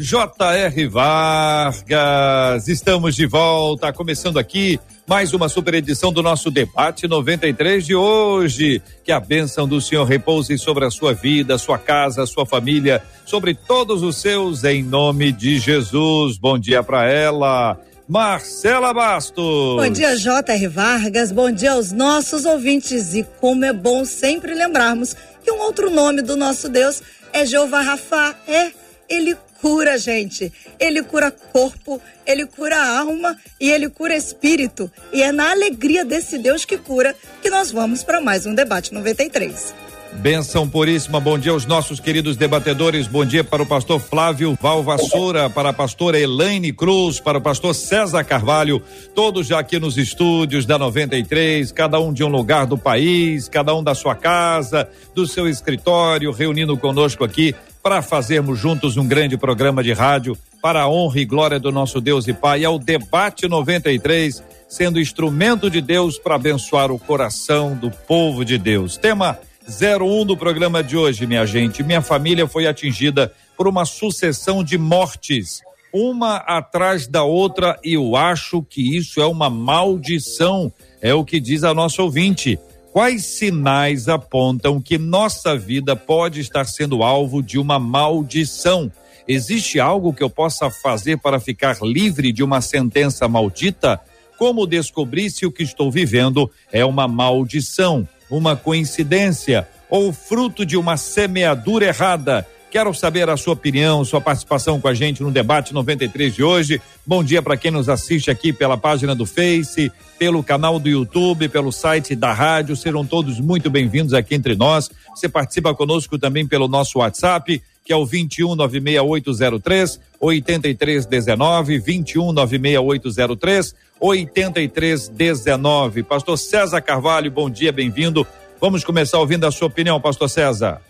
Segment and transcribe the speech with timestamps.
[0.00, 0.88] J.R.
[0.88, 7.94] Vargas, estamos de volta, começando aqui mais uma super edição do nosso debate 93 de
[7.94, 8.80] hoje.
[9.04, 13.54] Que a bênção do Senhor repouse sobre a sua vida, sua casa, sua família, sobre
[13.54, 16.38] todos os seus, em nome de Jesus.
[16.38, 17.78] Bom dia para ela.
[18.08, 19.76] Marcela Bastos.
[19.76, 20.66] Bom dia, J.R.
[20.68, 21.30] Vargas.
[21.30, 23.12] Bom dia aos nossos ouvintes.
[23.12, 27.02] E como é bom sempre lembrarmos que um outro nome do nosso Deus
[27.34, 28.34] é Jeová Rafa.
[28.48, 28.72] É,
[29.06, 30.52] ele cura, gente.
[30.78, 34.90] Ele cura corpo, ele cura alma e ele cura espírito.
[35.12, 38.92] E é na alegria desse Deus que cura que nós vamos para mais um debate
[38.92, 39.74] 93.
[40.12, 45.48] Benção puríssima, bom dia aos nossos queridos debatedores, bom dia para o pastor Flávio Valvassoura,
[45.48, 48.82] para a pastora Elaine Cruz, para o pastor César Carvalho,
[49.14, 53.72] todos já aqui nos estúdios da 93, cada um de um lugar do país, cada
[53.72, 59.36] um da sua casa, do seu escritório, reunindo conosco aqui para fazermos juntos um grande
[59.36, 62.64] programa de rádio para a honra e glória do nosso Deus e Pai.
[62.64, 68.58] É o Debate 93, sendo instrumento de Deus para abençoar o coração do povo de
[68.58, 68.96] Deus.
[68.96, 71.82] Tema 01 do programa de hoje, minha gente.
[71.82, 75.60] Minha família foi atingida por uma sucessão de mortes,
[75.92, 81.40] uma atrás da outra, e eu acho que isso é uma maldição, é o que
[81.40, 82.58] diz a nossa ouvinte.
[82.92, 88.90] Quais sinais apontam que nossa vida pode estar sendo alvo de uma maldição?
[89.28, 94.00] Existe algo que eu possa fazer para ficar livre de uma sentença maldita?
[94.36, 100.76] Como descobrir se o que estou vivendo é uma maldição, uma coincidência ou fruto de
[100.76, 102.44] uma semeadura errada?
[102.70, 106.80] Quero saber a sua opinião, sua participação com a gente no debate 93 de hoje.
[107.04, 111.48] Bom dia para quem nos assiste aqui pela página do Face, pelo canal do YouTube,
[111.48, 112.76] pelo site da rádio.
[112.76, 114.88] Sejam todos muito bem-vindos aqui entre nós.
[115.12, 123.74] Você participa conosco também pelo nosso WhatsApp, que é o 21 96803 8319, 21 96803
[123.98, 126.04] 8319.
[126.04, 128.24] Pastor César Carvalho, bom dia, bem-vindo.
[128.60, 130.80] Vamos começar ouvindo a sua opinião, Pastor César.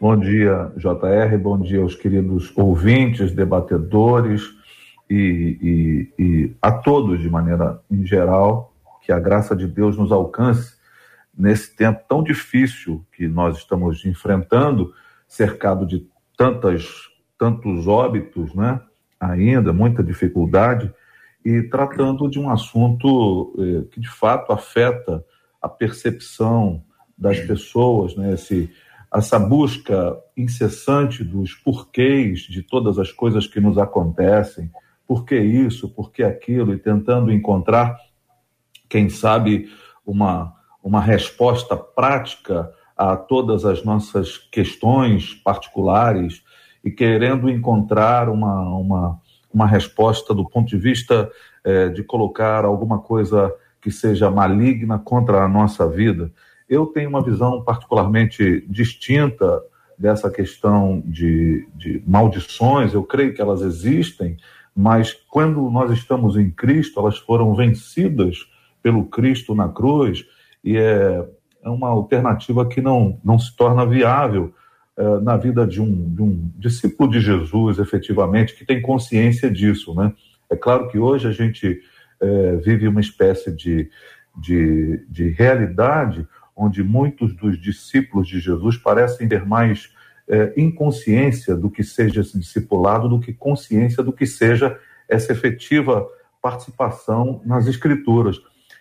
[0.00, 4.42] Bom dia, JR, bom dia aos queridos ouvintes, debatedores
[5.10, 8.72] e, e, e, a todos de maneira em geral,
[9.02, 10.76] que a graça de Deus nos alcance
[11.36, 14.94] nesse tempo tão difícil que nós estamos enfrentando,
[15.26, 18.80] cercado de tantas, tantos óbitos, né?
[19.18, 20.94] ainda, muita dificuldade,
[21.44, 25.24] e tratando de um assunto eh, que de fato afeta
[25.60, 26.84] a percepção
[27.16, 28.34] das pessoas, né?
[28.34, 28.70] Esse,
[29.14, 34.70] essa busca incessante dos porquês de todas as coisas que nos acontecem,
[35.06, 37.96] por que isso, por que aquilo, e tentando encontrar,
[38.88, 39.70] quem sabe,
[40.04, 46.42] uma, uma resposta prática a todas as nossas questões particulares
[46.84, 49.20] e querendo encontrar uma, uma,
[49.52, 51.30] uma resposta do ponto de vista
[51.64, 56.32] eh, de colocar alguma coisa que seja maligna contra a nossa vida.
[56.68, 59.62] Eu tenho uma visão particularmente distinta
[59.98, 64.36] dessa questão de, de maldições, eu creio que elas existem,
[64.74, 68.46] mas quando nós estamos em Cristo, elas foram vencidas
[68.80, 70.24] pelo Cristo na cruz,
[70.62, 71.26] e é,
[71.64, 74.54] é uma alternativa que não, não se torna viável
[74.96, 79.94] é, na vida de um, de um discípulo de Jesus, efetivamente, que tem consciência disso.
[79.94, 80.12] Né?
[80.48, 81.80] É claro que hoje a gente
[82.20, 83.90] é, vive uma espécie de,
[84.36, 86.26] de, de realidade
[86.58, 89.94] onde muitos dos discípulos de Jesus parecem ter mais
[90.28, 94.76] é, inconsciência do que seja esse discipulado do que consciência do que seja
[95.08, 96.04] essa efetiva
[96.42, 98.40] participação nas escrituras.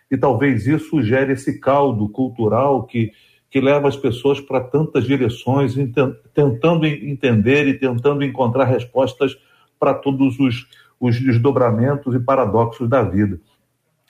[0.10, 3.12] E talvez isso gere esse caldo cultural que,
[3.50, 5.76] que leva as pessoas para tantas direções,
[6.34, 9.38] tentando entender e tentando encontrar respostas
[9.80, 10.68] para todos os,
[11.00, 13.40] os desdobramentos e paradoxos da vida.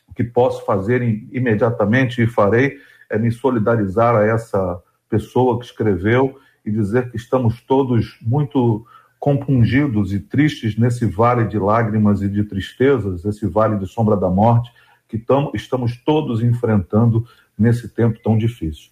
[0.07, 2.77] O que posso fazer imediatamente e farei
[3.09, 8.85] é me solidarizar a essa pessoa que escreveu e dizer que estamos todos muito
[9.19, 14.29] compungidos e tristes nesse vale de lágrimas e de tristezas, esse vale de sombra da
[14.29, 14.71] morte
[15.07, 17.25] que tamo, estamos todos enfrentando
[17.57, 18.91] nesse tempo tão difícil.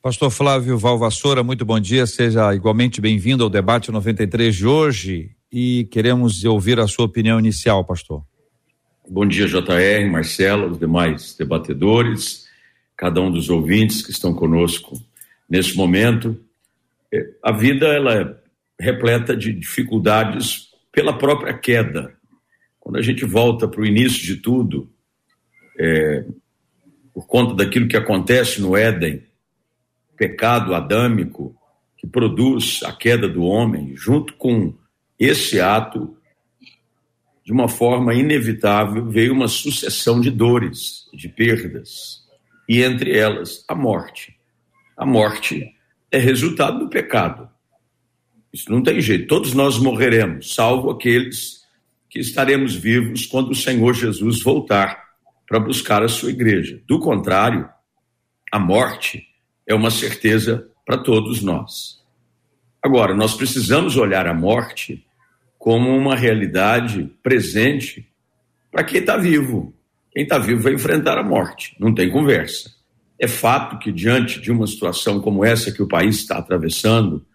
[0.00, 5.30] Pastor Flávio Valvassoura, muito bom dia, seja igualmente bem-vindo ao debate 93 de hoje.
[5.56, 8.24] e queremos ouvir a sua opinião inicial, pastor.
[9.08, 12.43] Bom dia, JR, Marcelo, os demais debatedores,
[12.96, 15.00] cada um dos ouvintes que estão conosco
[15.48, 16.38] nesse momento.
[17.12, 18.36] É, a vida ela é
[18.78, 22.14] repleta de dificuldades pela própria queda.
[22.78, 24.90] Quando a gente volta para o início de tudo,
[25.78, 26.24] é,
[27.12, 29.22] por conta daquilo que acontece no Éden,
[30.16, 31.56] pecado adâmico
[31.96, 34.74] que produz a queda do homem, junto com
[35.18, 36.16] esse ato,
[37.44, 42.23] de uma forma inevitável, veio uma sucessão de dores, de perdas,
[42.68, 44.36] e entre elas a morte.
[44.96, 45.74] A morte
[46.10, 47.48] é resultado do pecado.
[48.52, 51.64] Isso não tem jeito, todos nós morreremos, salvo aqueles
[52.08, 55.02] que estaremos vivos quando o Senhor Jesus voltar
[55.48, 56.80] para buscar a sua igreja.
[56.86, 57.68] Do contrário,
[58.52, 59.26] a morte
[59.66, 62.02] é uma certeza para todos nós.
[62.80, 65.04] Agora, nós precisamos olhar a morte
[65.58, 68.06] como uma realidade presente
[68.70, 69.74] para quem está vivo.
[70.14, 72.70] Quem está vivo vai enfrentar a morte, não tem conversa.
[73.18, 77.26] É fato que, diante de uma situação como essa que o país está atravessando,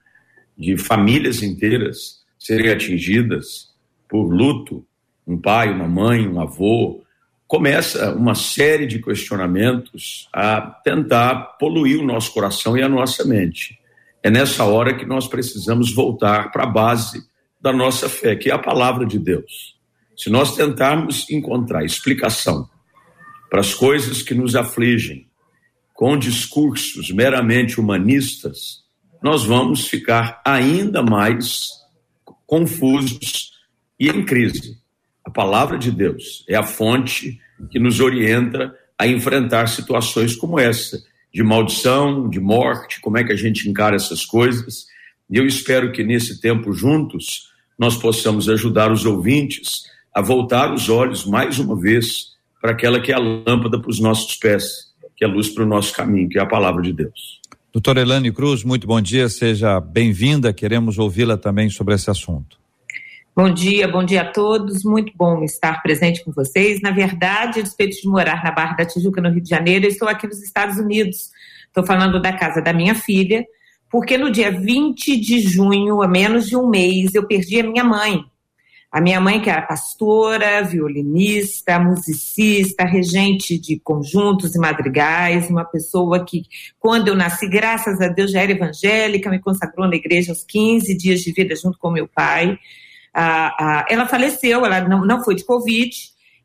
[0.57, 3.69] de famílias inteiras serem atingidas
[4.07, 4.85] por luto,
[5.27, 7.03] um pai, uma mãe, um avô,
[7.47, 13.79] começa uma série de questionamentos a tentar poluir o nosso coração e a nossa mente.
[14.21, 17.27] É nessa hora que nós precisamos voltar para a base
[17.59, 19.78] da nossa fé, que é a palavra de Deus.
[20.19, 22.69] Se nós tentarmos encontrar explicação
[23.49, 25.25] para as coisas que nos afligem
[25.93, 28.83] com discursos meramente humanistas,
[29.23, 31.69] nós vamos ficar ainda mais
[32.45, 33.53] confusos
[33.97, 34.77] e em crise.
[35.23, 37.39] A palavra de Deus é a fonte
[37.71, 41.01] que nos orienta a enfrentar situações como essa,
[41.33, 44.85] de maldição, de morte, como é que a gente encara essas coisas.
[45.29, 50.89] E eu espero que nesse tempo juntos nós possamos ajudar os ouvintes a voltar os
[50.89, 55.23] olhos mais uma vez para aquela que é a lâmpada para os nossos pés, que
[55.23, 57.39] é a luz para o nosso caminho, que é a palavra de Deus.
[57.71, 60.51] Doutora Elane Cruz, muito bom dia, seja bem-vinda.
[60.51, 62.57] Queremos ouvi-la também sobre esse assunto.
[63.35, 64.83] Bom dia, bom dia a todos.
[64.83, 66.81] Muito bom estar presente com vocês.
[66.81, 69.89] Na verdade, a despeito de morar na Barra da Tijuca, no Rio de Janeiro, eu
[69.89, 71.29] estou aqui nos Estados Unidos.
[71.67, 73.45] Estou falando da casa da minha filha,
[73.89, 77.83] porque no dia 20 de junho, há menos de um mês, eu perdi a minha
[77.83, 78.25] mãe.
[78.91, 86.25] A minha mãe, que era pastora, violinista, musicista, regente de conjuntos e madrigais, uma pessoa
[86.25, 86.43] que,
[86.79, 90.97] quando eu nasci, graças a Deus, já era evangélica, me consagrou na igreja aos 15
[90.97, 92.57] dias de vida junto com meu pai.
[93.13, 95.95] Ela faleceu, ela não, não foi de Covid,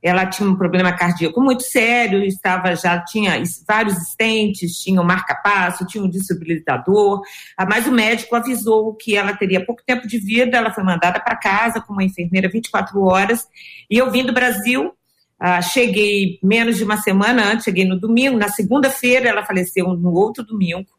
[0.04, 5.86] ela tinha um problema cardíaco muito sério, estava já tinha vários estentes, tinha um marca-passo,
[5.86, 7.22] tinha um desfibrilador,
[7.66, 11.34] mas o médico avisou que ela teria pouco tempo de vida, ela foi mandada para
[11.36, 13.48] casa com uma enfermeira 24 horas,
[13.90, 14.92] e eu vim do Brasil,
[15.40, 20.12] ah, cheguei menos de uma semana antes, cheguei no domingo, na segunda-feira ela faleceu no
[20.12, 20.90] outro domingo,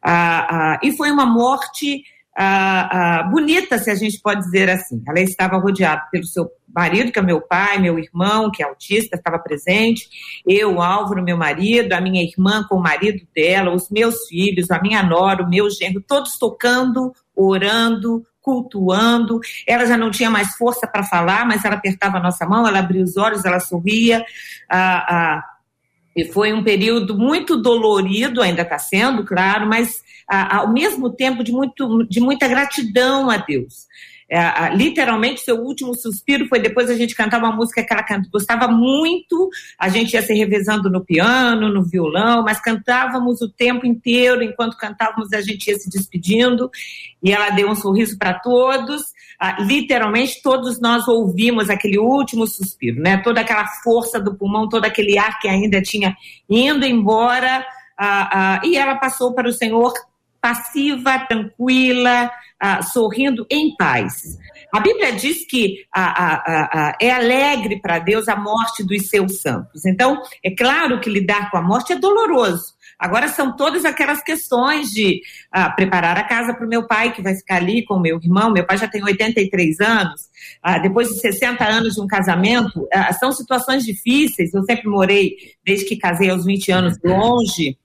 [0.00, 2.04] ah, ah, e foi uma morte
[2.38, 5.02] ah, ah, bonita, se a gente pode dizer assim.
[5.08, 9.16] Ela estava rodeada pelo seu marido, que é meu pai, meu irmão, que é autista,
[9.16, 10.06] estava presente,
[10.46, 14.78] eu, Álvaro, meu marido, a minha irmã com o marido dela, os meus filhos, a
[14.82, 19.40] minha nora, o meu genro, todos tocando, orando, cultuando.
[19.66, 22.80] Ela já não tinha mais força para falar, mas ela apertava a nossa mão, ela
[22.80, 24.22] abria os olhos, ela sorria.
[24.70, 25.42] Ah,
[26.14, 31.52] e foi um período muito dolorido, ainda está sendo, claro, mas ao mesmo tempo de,
[31.52, 33.86] muito, de muita gratidão a Deus.
[34.28, 38.66] É, literalmente, seu último suspiro foi depois a gente cantar uma música que ela gostava
[38.66, 44.42] muito, a gente ia se revezando no piano, no violão, mas cantávamos o tempo inteiro,
[44.42, 46.68] enquanto cantávamos a gente ia se despedindo,
[47.22, 49.14] e ela deu um sorriso para todos,
[49.60, 53.18] literalmente todos nós ouvimos aquele último suspiro, né?
[53.18, 56.16] toda aquela força do pulmão, todo aquele ar que ainda tinha
[56.50, 57.64] indo embora,
[58.64, 59.92] e ela passou para o Senhor
[60.46, 64.38] passiva, tranquila, ah, sorrindo em paz.
[64.72, 65.84] A Bíblia diz que
[67.00, 69.84] é alegre para Deus a morte dos seus santos.
[69.84, 72.76] Então, é claro que lidar com a morte é doloroso.
[72.96, 77.20] Agora são todas aquelas questões de ah, preparar a casa para o meu pai, que
[77.20, 78.52] vai ficar ali com o meu irmão.
[78.52, 80.28] Meu pai já tem 83 anos.
[80.62, 84.54] Ah, depois de 60 anos de um casamento, ah, são situações difíceis.
[84.54, 85.34] Eu sempre morei,
[85.64, 87.76] desde que casei aos 20 anos, longe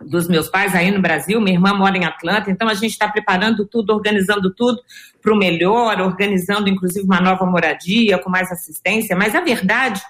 [0.00, 3.08] dos meus pais aí no Brasil, minha irmã mora em Atlanta, então a gente está
[3.08, 4.80] preparando tudo, organizando tudo
[5.20, 10.00] para o melhor, organizando inclusive uma nova moradia com mais assistência, mas a verdade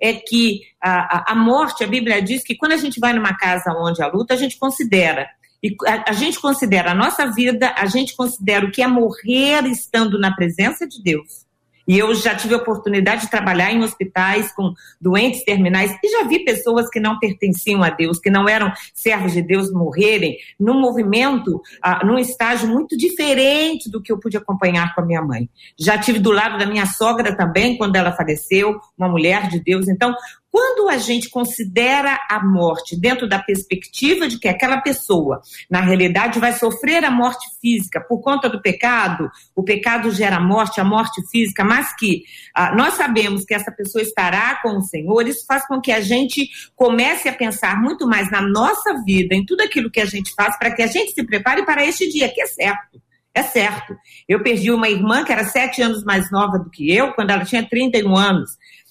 [0.00, 3.72] é que a, a, morte, a Bíblia diz que quando a gente vai numa casa
[3.76, 5.28] onde há luta, a gente considera.
[5.62, 9.66] E a, a, gente considera a nossa vida, a gente considera o que é morrer
[9.66, 11.47] estando na presença de Deus.
[11.88, 16.24] E eu já tive a oportunidade de trabalhar em hospitais com doentes terminais e já
[16.24, 20.78] vi pessoas que não pertenciam a Deus, que não eram servos de Deus morrerem num
[20.78, 25.48] movimento, ah, num estágio muito diferente do que eu pude acompanhar com a minha mãe.
[25.78, 29.88] Já tive do lado da minha sogra também, quando ela faleceu, uma mulher de Deus.
[29.88, 30.14] Então,
[30.50, 35.40] quando a gente considera a morte dentro da perspectiva de que aquela pessoa,
[35.70, 40.80] na realidade, vai sofrer a morte física por conta do pecado, o pecado gera morte,
[40.80, 42.22] a morte física, mas que
[42.54, 46.00] ah, nós sabemos que essa pessoa estará com o Senhor, isso faz com que a
[46.00, 50.34] gente comece a pensar muito mais na nossa vida, em tudo aquilo que a gente
[50.34, 53.00] faz, para que a gente se prepare para este dia, que é certo.
[53.34, 53.96] É certo.
[54.26, 57.44] Eu perdi uma irmã que era sete anos mais nova do que eu, quando ela
[57.44, 58.50] tinha 31 anos.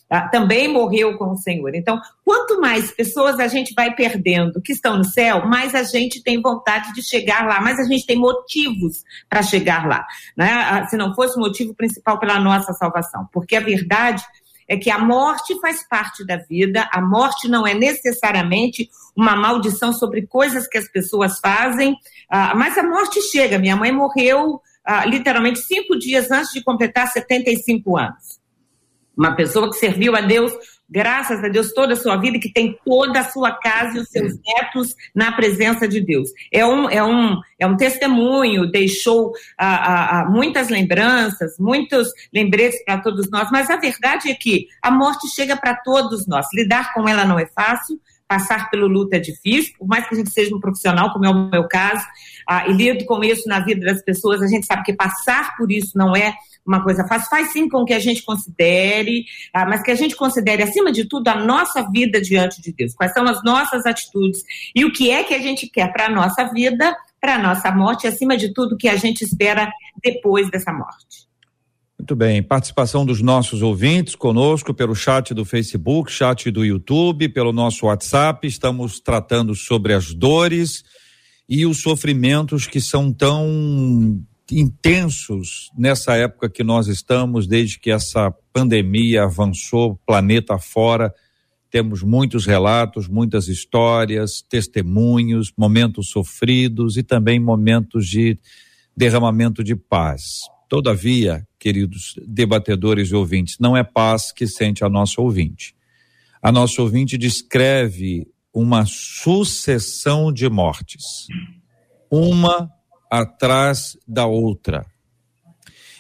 [0.10, 0.30] Tá?
[0.30, 1.76] também morreu com o Senhor.
[1.76, 6.24] Então, quanto mais pessoas a gente vai perdendo que estão no céu, mais a gente
[6.24, 10.08] tem vontade de chegar lá, mais a gente tem motivos para chegar lá.
[10.36, 10.50] Né?
[10.50, 13.28] Ah, se não fosse o motivo principal pela nossa salvação.
[13.34, 14.24] Porque a verdade
[14.66, 19.92] é que a morte faz parte da vida, a morte não é necessariamente uma maldição
[19.92, 21.98] sobre coisas que as pessoas fazem,
[22.30, 23.60] ah, mas a morte chega.
[23.60, 24.62] Minha mãe morreu
[25.06, 28.37] literalmente cinco dias antes de completar 75 anos.
[29.18, 30.54] Uma pessoa que serviu a Deus,
[30.90, 34.02] graças a Deus, toda a sua vida, e que tem toda a sua casa e
[34.02, 36.30] os seus netos na presença de Deus.
[36.52, 42.84] É um, é um, é um testemunho, deixou ah, ah, ah muitas lembranças, muitos lembretes
[42.86, 46.46] para todos nós, mas a verdade é que a morte chega para todos nós.
[46.54, 50.18] Lidar com ela não é fácil, passar pelo luto é difícil, por mais que a
[50.18, 52.06] gente seja um profissional, como é o meu caso,
[52.48, 55.72] ah, e lido com isso na vida das pessoas, a gente sabe que passar por
[55.72, 56.34] isso não é
[56.68, 60.16] uma coisa fácil, faz sim com que a gente considere, ah, mas que a gente
[60.16, 62.94] considere, acima de tudo, a nossa vida diante de Deus.
[62.94, 64.44] Quais são as nossas atitudes
[64.76, 67.72] e o que é que a gente quer para a nossa vida, para a nossa
[67.72, 69.72] morte, e, acima de tudo, o que a gente espera
[70.04, 71.28] depois dessa morte.
[71.98, 77.52] Muito bem, participação dos nossos ouvintes conosco pelo chat do Facebook, chat do YouTube, pelo
[77.52, 78.48] nosso WhatsApp.
[78.48, 80.84] Estamos tratando sobre as dores
[81.50, 88.32] e os sofrimentos que são tão intensos nessa época que nós estamos, desde que essa
[88.54, 91.14] pandemia avançou planeta fora.
[91.70, 98.40] Temos muitos relatos, muitas histórias, testemunhos, momentos sofridos e também momentos de
[98.96, 100.42] derramamento de paz.
[100.70, 105.76] Todavia, queridos debatedores e ouvintes, não é paz que sente a nossa ouvinte.
[106.42, 111.28] A nossa ouvinte descreve uma sucessão de mortes,
[112.10, 112.70] uma
[113.10, 114.86] atrás da outra.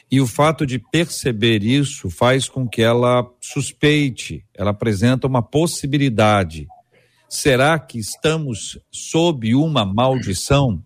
[0.09, 6.67] E o fato de perceber isso faz com que ela suspeite, ela apresenta uma possibilidade.
[7.29, 10.81] Será que estamos sob uma maldição?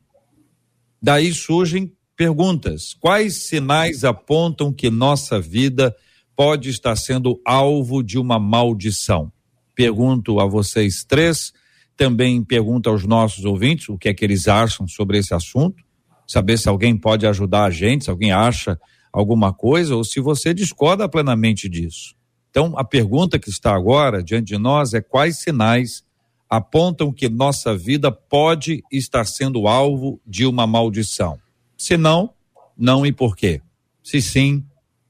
[0.99, 5.95] Daí surgem perguntas: quais sinais apontam que nossa vida
[6.35, 9.31] pode estar sendo alvo de uma maldição?
[9.75, 11.53] Pergunto a vocês três,
[11.95, 15.83] também pergunto aos nossos ouvintes o que é que eles acham sobre esse assunto
[16.31, 18.79] saber se alguém pode ajudar a gente, se alguém acha
[19.11, 22.15] alguma coisa ou se você discorda plenamente disso.
[22.49, 26.03] Então, a pergunta que está agora diante de nós é quais sinais
[26.49, 31.37] apontam que nossa vida pode estar sendo alvo de uma maldição?
[31.77, 32.33] Se não,
[32.77, 33.61] não e por quê?
[34.03, 34.65] Se sim,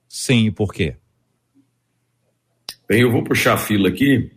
[0.08, 0.96] sim e por quê?
[2.88, 4.32] Bem, eu vou puxar a fila aqui,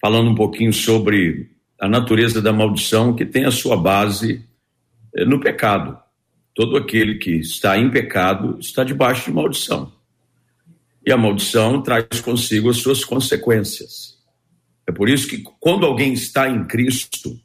[0.00, 4.44] falando um pouquinho sobre a natureza da maldição que tem a sua base
[5.14, 6.03] eh, no pecado.
[6.54, 9.92] Todo aquele que está em pecado está debaixo de maldição.
[11.04, 14.14] E a maldição traz consigo as suas consequências.
[14.86, 17.38] É por isso que quando alguém está em Cristo,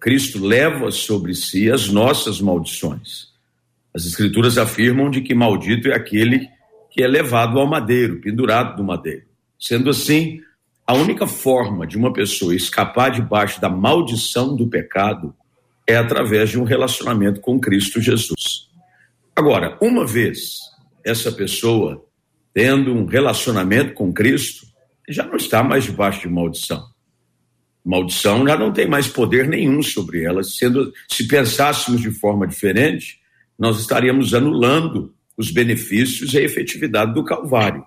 [0.00, 3.28] Cristo leva sobre si as nossas maldições.
[3.92, 6.48] As escrituras afirmam de que maldito é aquele
[6.90, 9.26] que é levado ao madeiro, pendurado no madeiro.
[9.58, 10.40] Sendo assim,
[10.86, 15.34] a única forma de uma pessoa escapar debaixo da maldição do pecado
[15.88, 18.68] é através de um relacionamento com Cristo Jesus.
[19.34, 20.58] Agora, uma vez
[21.02, 22.04] essa pessoa
[22.52, 24.66] tendo um relacionamento com Cristo,
[25.08, 26.84] já não está mais debaixo de maldição.
[27.82, 30.44] Maldição já não tem mais poder nenhum sobre ela.
[30.44, 33.18] Sendo, se pensássemos de forma diferente,
[33.58, 37.82] nós estaríamos anulando os benefícios e a efetividade do Calvário.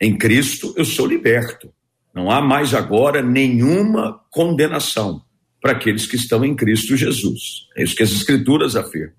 [0.00, 1.72] Em Cristo eu sou liberto.
[2.12, 5.22] Não há mais agora nenhuma condenação
[5.68, 7.66] para aqueles que estão em Cristo Jesus.
[7.76, 9.12] É isso que as Escrituras afirmam.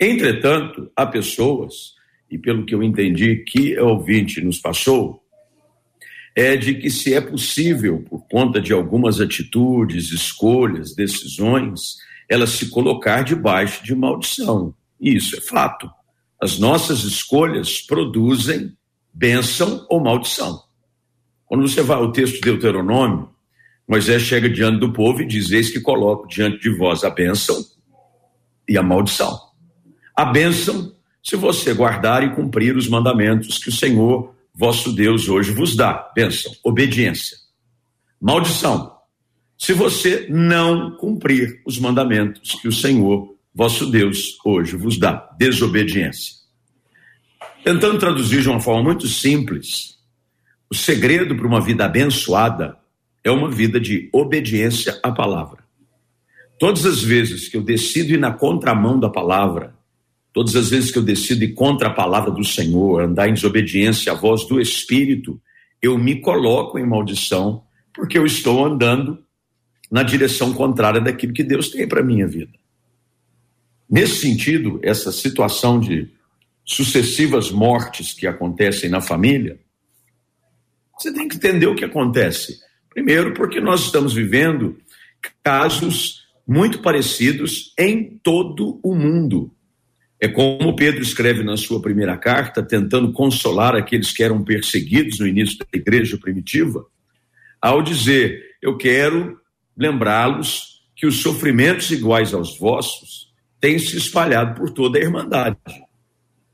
[0.00, 1.94] Entretanto, há pessoas,
[2.28, 5.22] e pelo que eu entendi que o ouvinte nos passou,
[6.34, 12.68] é de que se é possível, por conta de algumas atitudes, escolhas, decisões, ela se
[12.68, 14.74] colocar debaixo de maldição.
[15.00, 15.88] E isso é fato.
[16.42, 18.76] As nossas escolhas produzem
[19.14, 20.60] bênção ou maldição.
[21.46, 23.37] Quando você vai ao texto de Deuteronômio,
[23.88, 27.64] Moisés chega diante do povo e diz: Eis que coloco diante de vós a bênção
[28.68, 29.40] e a maldição.
[30.14, 35.52] A bênção, se você guardar e cumprir os mandamentos que o Senhor, vosso Deus, hoje
[35.52, 36.10] vos dá.
[36.14, 37.38] Bênção, obediência.
[38.20, 38.94] Maldição,
[39.56, 45.30] se você não cumprir os mandamentos que o Senhor, vosso Deus, hoje vos dá.
[45.38, 46.36] Desobediência.
[47.64, 49.98] Tentando traduzir de uma forma muito simples,
[50.70, 52.76] o segredo para uma vida abençoada
[53.28, 55.64] é uma vida de obediência à palavra.
[56.58, 59.74] Todas as vezes que eu decido ir na contramão da palavra,
[60.32, 64.12] todas as vezes que eu decido ir contra a palavra do Senhor, andar em desobediência
[64.12, 65.40] à voz do Espírito,
[65.80, 67.62] eu me coloco em maldição,
[67.94, 69.22] porque eu estou andando
[69.90, 72.52] na direção contrária daquilo que Deus tem para a minha vida.
[73.88, 76.10] Nesse sentido, essa situação de
[76.64, 79.58] sucessivas mortes que acontecem na família,
[80.98, 82.58] você tem que entender o que acontece.
[82.98, 84.76] Primeiro, porque nós estamos vivendo
[85.44, 89.54] casos muito parecidos em todo o mundo.
[90.20, 95.28] É como Pedro escreve na sua primeira carta, tentando consolar aqueles que eram perseguidos no
[95.28, 96.84] início da igreja primitiva,
[97.62, 99.38] ao dizer: Eu quero
[99.76, 105.56] lembrá-los que os sofrimentos iguais aos vossos têm se espalhado por toda a irmandade.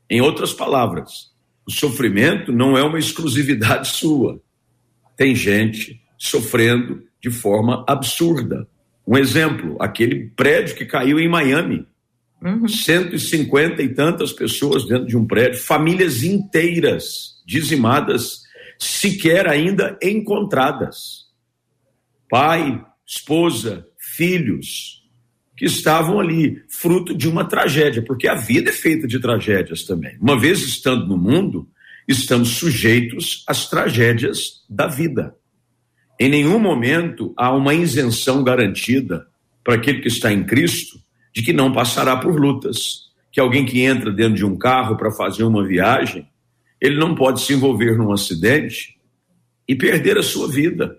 [0.07, 1.31] Em outras palavras,
[1.65, 4.39] o sofrimento não é uma exclusividade sua.
[5.17, 8.67] Tem gente sofrendo de forma absurda.
[9.07, 11.85] Um exemplo, aquele prédio que caiu em Miami.
[12.41, 12.67] Uhum.
[12.67, 18.43] 150 e tantas pessoas dentro de um prédio, famílias inteiras dizimadas,
[18.77, 21.25] sequer ainda encontradas.
[22.29, 25.03] Pai, esposa, filhos,
[25.55, 30.17] que estavam ali, fruto de uma tragédia, porque a vida é feita de tragédias também.
[30.19, 31.69] Uma vez estando no mundo,
[32.07, 35.35] estamos sujeitos às tragédias da vida.
[36.17, 39.27] Em nenhum momento há uma isenção garantida
[39.63, 40.97] para aquele que está em Cristo
[41.33, 43.05] de que não passará por lutas.
[43.31, 46.25] Que alguém que entra dentro de um carro para fazer uma viagem,
[46.79, 48.95] ele não pode se envolver num acidente
[49.67, 50.97] e perder a sua vida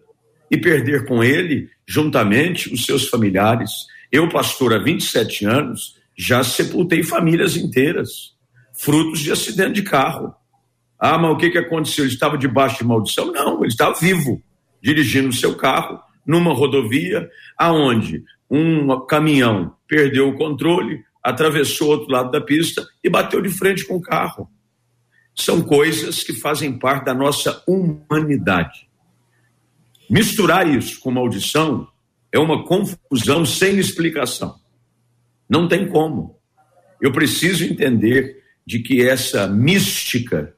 [0.51, 3.71] e perder com ele, juntamente, os seus familiares.
[4.13, 8.35] Eu, pastor, há 27 anos, já sepultei famílias inteiras,
[8.75, 10.35] frutos de acidente de carro.
[10.99, 12.05] Ah, mas o que, que aconteceu?
[12.05, 13.33] Ele estava debaixo de maldição?
[13.33, 14.43] Não, ele estava vivo
[14.87, 22.31] dirigindo seu carro numa rodovia aonde um caminhão perdeu o controle, atravessou o outro lado
[22.31, 24.49] da pista e bateu de frente com o carro.
[25.35, 28.89] São coisas que fazem parte da nossa humanidade.
[30.09, 31.89] Misturar isso com maldição
[32.31, 34.55] é uma confusão sem explicação.
[35.51, 36.39] Não tem como.
[37.01, 40.55] Eu preciso entender de que essa mística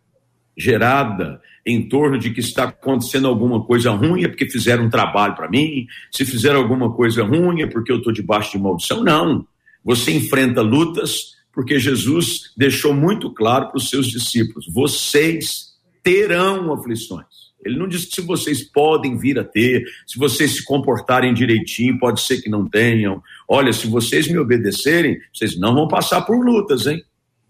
[0.54, 5.35] gerada em torno de que está acontecendo alguma coisa ruim é porque fizeram um trabalho
[5.35, 9.04] para mim, se fizeram alguma coisa ruim é porque eu estou debaixo de maldição.
[9.04, 9.46] Não.
[9.85, 17.26] Você enfrenta lutas porque Jesus deixou muito claro para os seus discípulos: vocês terão aflições.
[17.62, 22.22] Ele não disse se vocês podem vir a ter, se vocês se comportarem direitinho, pode
[22.22, 23.22] ser que não tenham.
[23.46, 27.02] Olha, se vocês me obedecerem, vocês não vão passar por lutas, hein?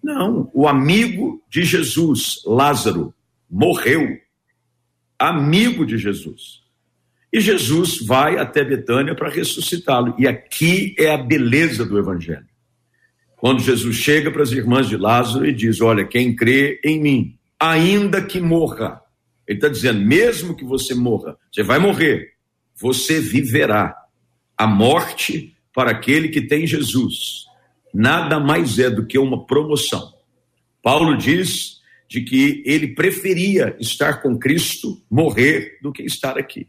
[0.02, 0.50] Não.
[0.54, 3.14] O amigo de Jesus, Lázaro,
[3.50, 4.18] morreu,
[5.18, 6.62] amigo de Jesus.
[7.32, 10.14] E Jesus vai até Betânia para ressuscitá-lo.
[10.18, 12.46] E aqui é a beleza do Evangelho.
[13.36, 17.38] Quando Jesus chega para as irmãs de Lázaro e diz: Olha, quem crê em mim,
[17.58, 19.00] ainda que morra,
[19.46, 22.34] ele está dizendo: mesmo que você morra, você vai morrer,
[22.74, 23.94] você viverá.
[24.56, 27.46] A morte para aquele que tem Jesus
[27.94, 30.14] nada mais é do que uma promoção.
[30.82, 31.77] Paulo diz
[32.08, 36.66] de que ele preferia estar com Cristo, morrer, do que estar aqui.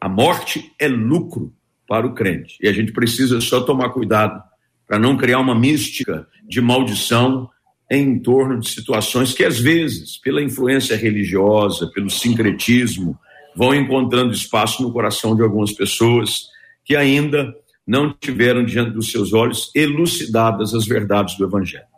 [0.00, 1.52] A morte é lucro
[1.86, 2.56] para o crente.
[2.62, 4.42] E a gente precisa só tomar cuidado
[4.86, 7.48] para não criar uma mística de maldição
[7.90, 13.18] em torno de situações que, às vezes, pela influência religiosa, pelo sincretismo,
[13.54, 16.48] vão encontrando espaço no coração de algumas pessoas
[16.84, 17.54] que ainda
[17.86, 21.93] não tiveram diante dos seus olhos elucidadas as verdades do Evangelho.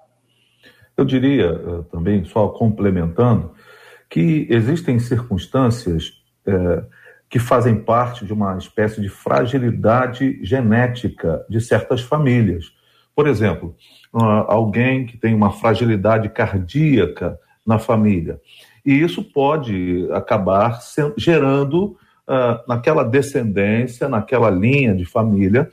[0.96, 3.52] Eu diria uh, também, só complementando,
[4.08, 6.12] que existem circunstâncias
[6.46, 6.86] uh,
[7.28, 12.72] que fazem parte de uma espécie de fragilidade genética de certas famílias.
[13.14, 13.76] Por exemplo,
[14.14, 18.40] uh, alguém que tem uma fragilidade cardíaca na família.
[18.84, 20.78] E isso pode acabar
[21.16, 21.98] gerando
[22.66, 25.68] naquela descendência, naquela linha de família,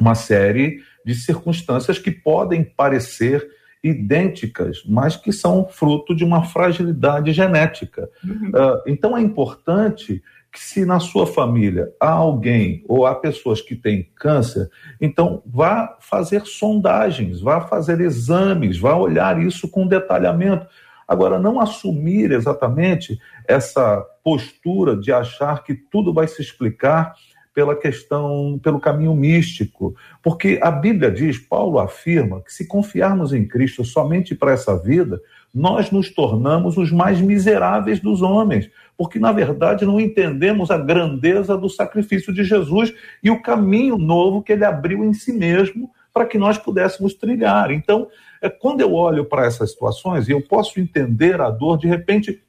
[0.00, 3.48] uma série de circunstâncias que podem parecer
[3.84, 8.08] idênticas, mas que são fruto de uma fragilidade genética.
[8.24, 8.48] Uhum.
[8.48, 13.76] Uh, então é importante que se na sua família há alguém ou há pessoas que
[13.76, 14.70] têm câncer,
[15.00, 20.66] então vá fazer sondagens, vá fazer exames, vá olhar isso com detalhamento.
[21.06, 27.14] Agora, não assumir exatamente essa postura de achar que tudo vai se explicar
[27.54, 29.94] pela questão, pelo caminho místico.
[30.20, 35.20] Porque a Bíblia diz, Paulo afirma, que se confiarmos em Cristo somente para essa vida,
[35.54, 38.68] nós nos tornamos os mais miseráveis dos homens.
[38.96, 44.42] Porque, na verdade, não entendemos a grandeza do sacrifício de Jesus e o caminho novo
[44.42, 47.70] que ele abriu em si mesmo para que nós pudéssemos trilhar.
[47.70, 48.08] Então,
[48.42, 52.40] é quando eu olho para essas situações e eu posso entender a dor, de repente,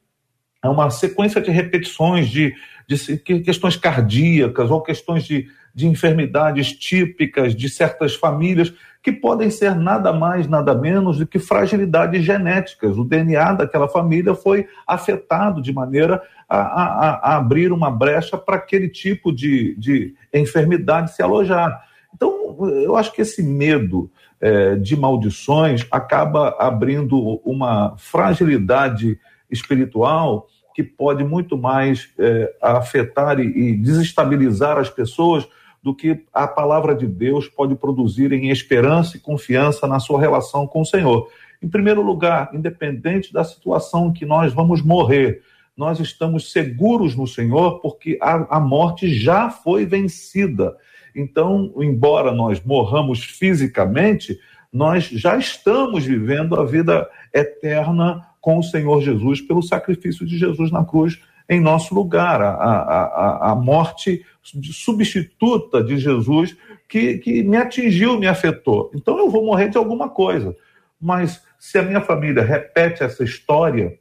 [0.65, 2.53] é uma sequência de repetições de
[2.87, 9.75] de questões cardíacas ou questões de, de enfermidades típicas de certas famílias, que podem ser
[9.75, 12.97] nada mais, nada menos do que fragilidades genéticas.
[12.97, 18.55] O DNA daquela família foi afetado de maneira a, a, a abrir uma brecha para
[18.55, 21.83] aquele tipo de, de enfermidade se alojar.
[22.13, 30.83] Então, eu acho que esse medo é, de maldições acaba abrindo uma fragilidade espiritual que
[30.83, 35.47] pode muito mais é, afetar e, e desestabilizar as pessoas
[35.81, 40.67] do que a palavra de Deus pode produzir em esperança e confiança na sua relação
[40.67, 41.29] com o Senhor.
[41.63, 45.41] Em primeiro lugar, independente da situação que nós vamos morrer,
[45.77, 50.75] nós estamos seguros no Senhor porque a, a morte já foi vencida.
[51.15, 54.37] Então, embora nós morramos fisicamente,
[54.73, 60.69] nós já estamos vivendo a vida eterna com o Senhor Jesus, pelo sacrifício de Jesus
[60.69, 66.55] na cruz em nosso lugar, a, a, a morte substituta de Jesus
[66.87, 68.91] que, que me atingiu, me afetou.
[68.93, 70.55] Então eu vou morrer de alguma coisa.
[71.01, 73.97] Mas se a minha família repete essa história,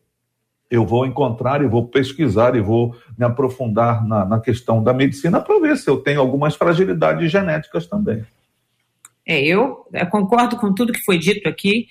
[0.70, 5.40] eu vou encontrar e vou pesquisar e vou me aprofundar na, na questão da medicina
[5.40, 8.26] para ver se eu tenho algumas fragilidades genéticas também.
[9.26, 11.86] É, eu concordo com tudo que foi dito aqui.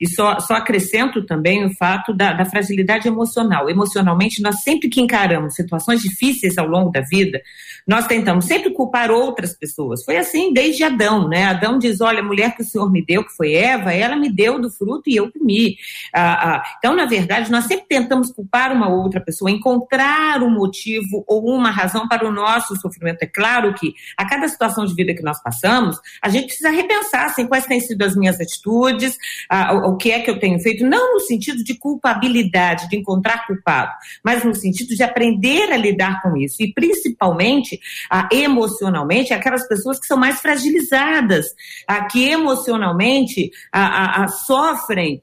[0.00, 3.70] E só, só acrescento também o fato da, da, fragilidade emocional.
[3.70, 7.40] Emocionalmente, nós sempre que encaramos situações difíceis ao longo da vida,
[7.86, 10.04] nós tentamos sempre culpar outras pessoas.
[10.04, 11.44] Foi assim desde Adão, né?
[11.44, 14.28] Adão diz: olha, a mulher que o Senhor me deu, que foi Eva, ela me
[14.28, 15.76] deu do fruto e eu comi.
[16.12, 21.24] Ah, ah, então, na verdade, nós sempre tentamos culpar uma outra pessoa, encontrar um motivo
[21.26, 23.22] ou uma razão para o nosso sofrimento.
[23.22, 27.26] É claro que a cada situação de vida que nós passamos, a gente precisa repensar
[27.26, 29.05] assim, quais têm sido as minhas atitudes
[29.50, 33.46] ah, o que é que eu tenho feito, não no sentido de culpabilidade, de encontrar
[33.46, 33.92] culpado,
[34.24, 36.62] mas no sentido de aprender a lidar com isso.
[36.62, 37.78] E principalmente,
[38.10, 41.46] ah, emocionalmente, aquelas pessoas que são mais fragilizadas,
[41.86, 45.22] ah, que emocionalmente ah, sofrem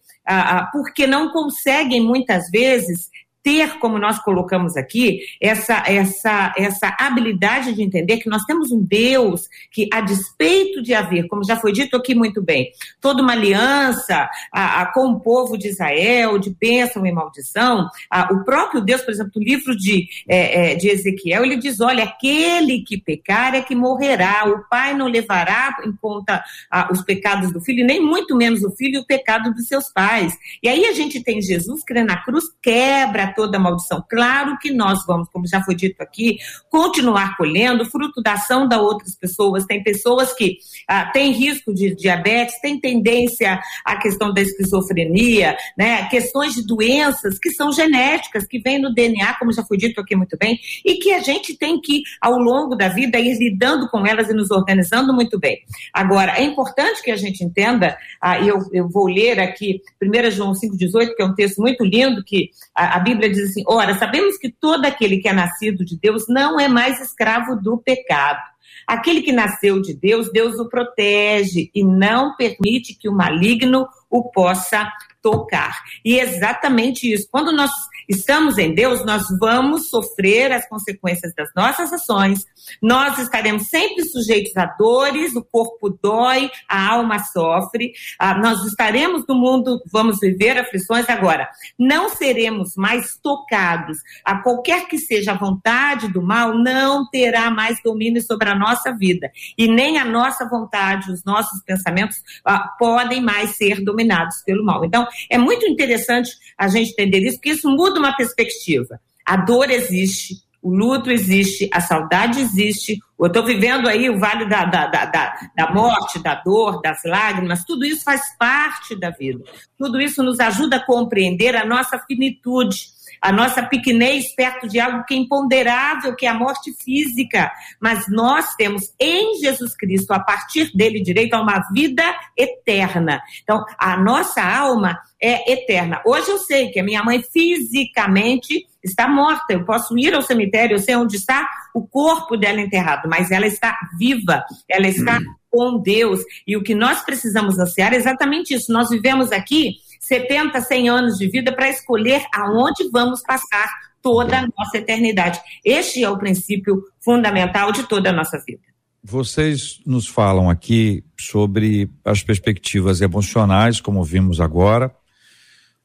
[0.72, 3.10] porque não conseguem muitas vezes
[3.43, 8.82] ter, como nós colocamos aqui, essa, essa, essa habilidade de entender que nós temos um
[8.82, 13.34] Deus que, a despeito de haver, como já foi dito aqui muito bem, toda uma
[13.34, 18.82] aliança a, a, com o povo de Israel, de bênção e maldição, a, o próprio
[18.82, 22.97] Deus, por exemplo, no livro de, é, é, de Ezequiel, ele diz: olha, aquele que
[22.97, 26.43] pecar é que morrerá, o pai não levará em conta
[26.91, 30.34] os pecados do filho, nem muito menos o filho o pecado dos seus pais.
[30.62, 34.04] E aí a gente tem Jesus que na cruz quebra toda maldição.
[34.10, 36.38] Claro que nós vamos, como já foi dito aqui,
[36.69, 39.65] continuar colhendo fruto da ação da outras pessoas.
[39.65, 46.08] Tem pessoas que ah, têm risco de diabetes, têm tendência à questão da esquizofrenia, né?
[46.10, 50.15] questões de doenças que são genéticas, que vêm no DNA, como já foi dito aqui
[50.15, 54.06] muito bem, e que a gente tem que, ao longo da vida, ir lidando com
[54.06, 55.60] elas e nos organizando muito bem.
[55.93, 60.54] Agora, é importante que a gente entenda, ah, eu, eu vou ler aqui 1 João
[60.54, 63.97] 5,18, que é um texto muito lindo, que a, a Bíblia Bíblia diz assim: ora,
[63.97, 68.41] sabemos que todo aquele que é nascido de Deus não é mais escravo do pecado.
[68.86, 74.29] Aquele que nasceu de Deus, Deus o protege e não permite que o maligno o
[74.29, 74.91] possa
[75.23, 75.81] tocar.
[76.03, 77.27] E é exatamente isso.
[77.31, 77.71] Quando nós
[78.07, 82.45] estamos em Deus, nós vamos sofrer as consequências das nossas ações,
[82.81, 89.23] nós estaremos sempre sujeitos a dores, o corpo dói, a alma sofre, ah, nós estaremos
[89.27, 91.49] no mundo, vamos viver aflições agora.
[91.79, 97.81] Não seremos mais tocados a qualquer que seja a vontade do mal, não terá mais
[97.81, 99.31] domínio sobre a nossa vida.
[99.57, 104.83] E nem a nossa vontade, os nossos pensamentos ah, podem mais ser dominados pelo mal.
[104.83, 108.99] Então, é muito interessante a gente entender isso, porque isso muda uma perspectiva.
[109.26, 112.97] A dor existe, O luto existe, a saudade existe.
[113.19, 115.06] Eu estou vivendo aí o vale da, da, da,
[115.54, 117.65] da, morte, da dor, das lágrimas.
[117.65, 119.43] Tudo isso faz parte da vida.
[119.78, 125.05] Tudo isso nos ajuda a compreender a nossa finitude a nossa pequenez perto de algo
[125.05, 127.49] que é imponderável, que é a morte física.
[127.79, 132.03] Mas nós temos em Jesus Cristo, a partir dele, direito a uma vida
[132.38, 133.21] eterna.
[133.41, 136.01] Então, a nossa alma é eterna.
[136.05, 139.53] Hoje eu sei que a minha mãe fisicamente está morta.
[139.53, 143.47] Eu posso ir ao cemitério, eu sei onde está o corpo dela enterrado, mas ela
[143.47, 145.36] está viva, ela está hum.
[145.49, 146.19] com Deus.
[146.45, 148.71] E o que nós precisamos ansiar é exatamente isso.
[148.73, 153.69] Nós vivemos aqui 70, 100 anos de vida para escolher aonde vamos passar
[154.01, 155.39] toda a nossa eternidade.
[155.63, 158.61] Este é o princípio fundamental de toda a nossa vida.
[159.01, 164.93] Vocês nos falam aqui sobre as perspectivas emocionais, como vimos agora.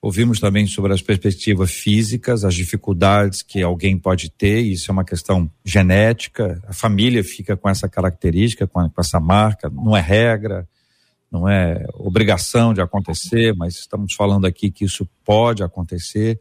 [0.00, 5.04] Ouvimos também sobre as perspectivas físicas, as dificuldades que alguém pode ter, isso é uma
[5.04, 10.68] questão genética, a família fica com essa característica, com, essa marca, não é regra,
[11.30, 16.40] não é obrigação de acontecer, mas estamos falando aqui que isso pode acontecer.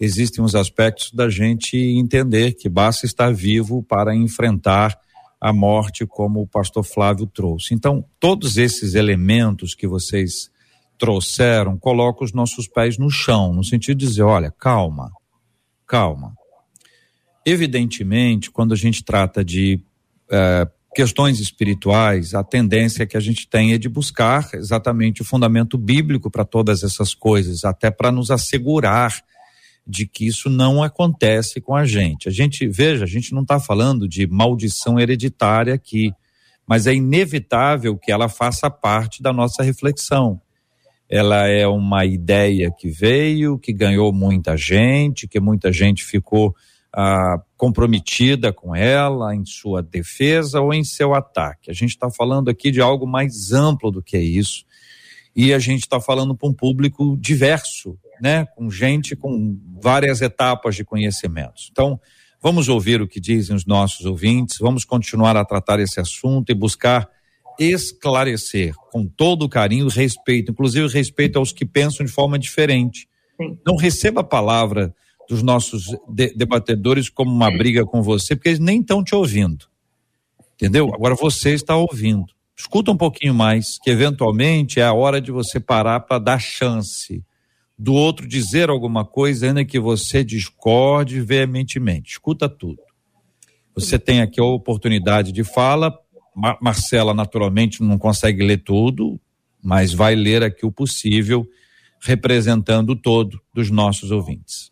[0.00, 4.98] Existem os aspectos da gente entender que basta estar vivo para enfrentar
[5.40, 7.74] a morte, como o pastor Flávio trouxe.
[7.74, 10.50] Então, todos esses elementos que vocês
[10.96, 15.10] trouxeram colocam os nossos pés no chão, no sentido de dizer: olha, calma,
[15.84, 16.32] calma.
[17.44, 19.80] Evidentemente, quando a gente trata de
[20.30, 25.78] eh, questões espirituais, a tendência que a gente tem é de buscar exatamente o fundamento
[25.78, 29.22] bíblico para todas essas coisas, até para nos assegurar
[29.86, 32.28] de que isso não acontece com a gente.
[32.28, 36.12] A gente, veja, a gente não está falando de maldição hereditária aqui,
[36.66, 40.40] mas é inevitável que ela faça parte da nossa reflexão.
[41.08, 46.54] Ela é uma ideia que veio, que ganhou muita gente, que muita gente ficou
[46.94, 51.70] ah, comprometida com ela em sua defesa ou em seu ataque.
[51.70, 54.64] A gente está falando aqui de algo mais amplo do que isso.
[55.34, 58.44] E a gente está falando para um público diverso, né?
[58.44, 61.68] Com gente com várias etapas de conhecimentos.
[61.72, 61.98] Então,
[62.42, 66.54] vamos ouvir o que dizem os nossos ouvintes, vamos continuar a tratar esse assunto e
[66.54, 67.08] buscar
[67.58, 73.08] esclarecer com todo o carinho e respeito, inclusive respeito aos que pensam de forma diferente.
[73.40, 73.58] Sim.
[73.66, 74.94] Não receba a palavra
[75.28, 79.66] dos nossos de debatedores como uma briga com você, porque eles nem estão te ouvindo.
[80.54, 80.92] Entendeu?
[80.94, 82.26] Agora você está ouvindo.
[82.56, 87.24] Escuta um pouquinho mais, que eventualmente é a hora de você parar para dar chance
[87.78, 92.12] do outro dizer alguma coisa, ainda que você discorde veementemente.
[92.12, 92.80] Escuta tudo.
[93.74, 95.92] Você tem aqui a oportunidade de fala.
[96.34, 99.20] Mar Marcela, naturalmente, não consegue ler tudo,
[99.62, 101.46] mas vai ler aqui o possível,
[102.00, 104.71] representando o todo dos nossos ouvintes.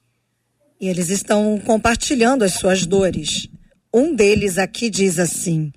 [0.81, 3.49] E eles estão compartilhando as suas dores.
[3.93, 5.71] Um deles aqui diz assim: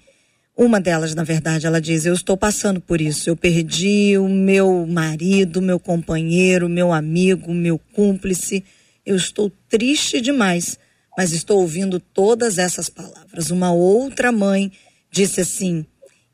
[0.55, 3.27] uma delas, na verdade, ela diz: Eu estou passando por isso.
[3.27, 8.63] Eu perdi o meu marido, meu companheiro, meu amigo, meu cúmplice.
[9.03, 10.77] Eu estou triste demais,
[11.17, 13.49] mas estou ouvindo todas essas palavras.
[13.49, 14.71] Uma outra mãe
[15.11, 15.85] disse assim: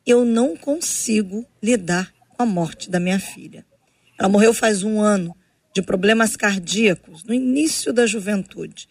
[0.05, 3.65] Eu não consigo lidar com a morte da minha filha.
[4.19, 5.33] Ela morreu faz um ano
[5.79, 8.89] de problemas cardíacos no início da juventude.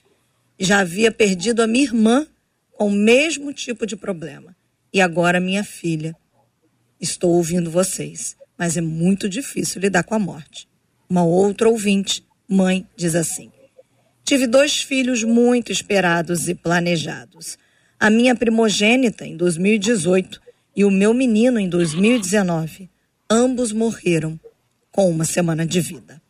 [0.58, 2.26] Já havia perdido a minha irmã
[2.72, 4.56] com o mesmo tipo de problema.
[4.92, 6.16] E agora minha filha.
[6.98, 10.66] Estou ouvindo vocês, mas é muito difícil lidar com a morte.
[11.08, 13.52] Uma outra ouvinte, mãe, diz assim:
[14.24, 17.58] Tive dois filhos muito esperados e planejados.
[18.00, 20.40] A minha primogênita em 2018
[20.74, 22.88] e o meu menino em 2019.
[23.30, 24.40] Ambos morreram
[24.90, 26.20] com uma semana de vida.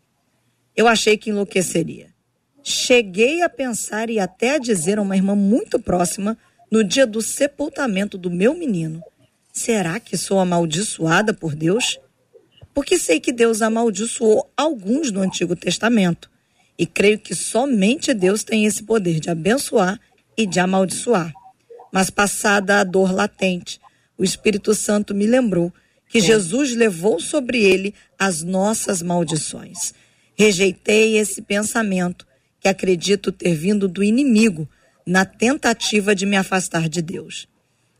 [0.78, 2.14] Eu achei que enlouqueceria.
[2.62, 6.38] Cheguei a pensar e até a dizer a uma irmã muito próxima,
[6.70, 9.02] no dia do sepultamento do meu menino:
[9.52, 11.98] será que sou amaldiçoada por Deus?
[12.72, 16.30] Porque sei que Deus amaldiçoou alguns no Antigo Testamento.
[16.78, 19.98] E creio que somente Deus tem esse poder de abençoar
[20.36, 21.34] e de amaldiçoar.
[21.90, 23.80] Mas passada a dor latente,
[24.16, 25.74] o Espírito Santo me lembrou
[26.08, 29.92] que Jesus levou sobre ele as nossas maldições.
[30.38, 32.24] Rejeitei esse pensamento
[32.60, 34.68] que acredito ter vindo do inimigo
[35.04, 37.48] na tentativa de me afastar de Deus.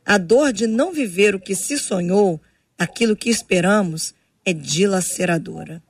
[0.05, 2.41] A dor de não viver o que se sonhou,
[2.77, 4.13] aquilo que esperamos,
[4.45, 5.83] é dilaceradora.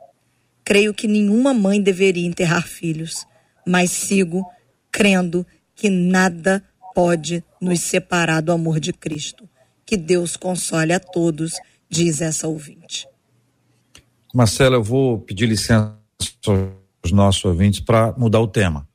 [0.63, 3.27] Creio que nenhuma mãe deveria enterrar filhos,
[3.65, 4.43] mas sigo
[4.91, 6.63] crendo que nada
[6.95, 9.47] pode nos separar do amor de Cristo.
[9.85, 11.53] Que Deus console a todos,
[11.87, 13.07] diz essa ouvinte.
[14.33, 15.98] Marcela, eu vou pedir licença
[17.03, 18.87] os nossos ouvintes para mudar o tema.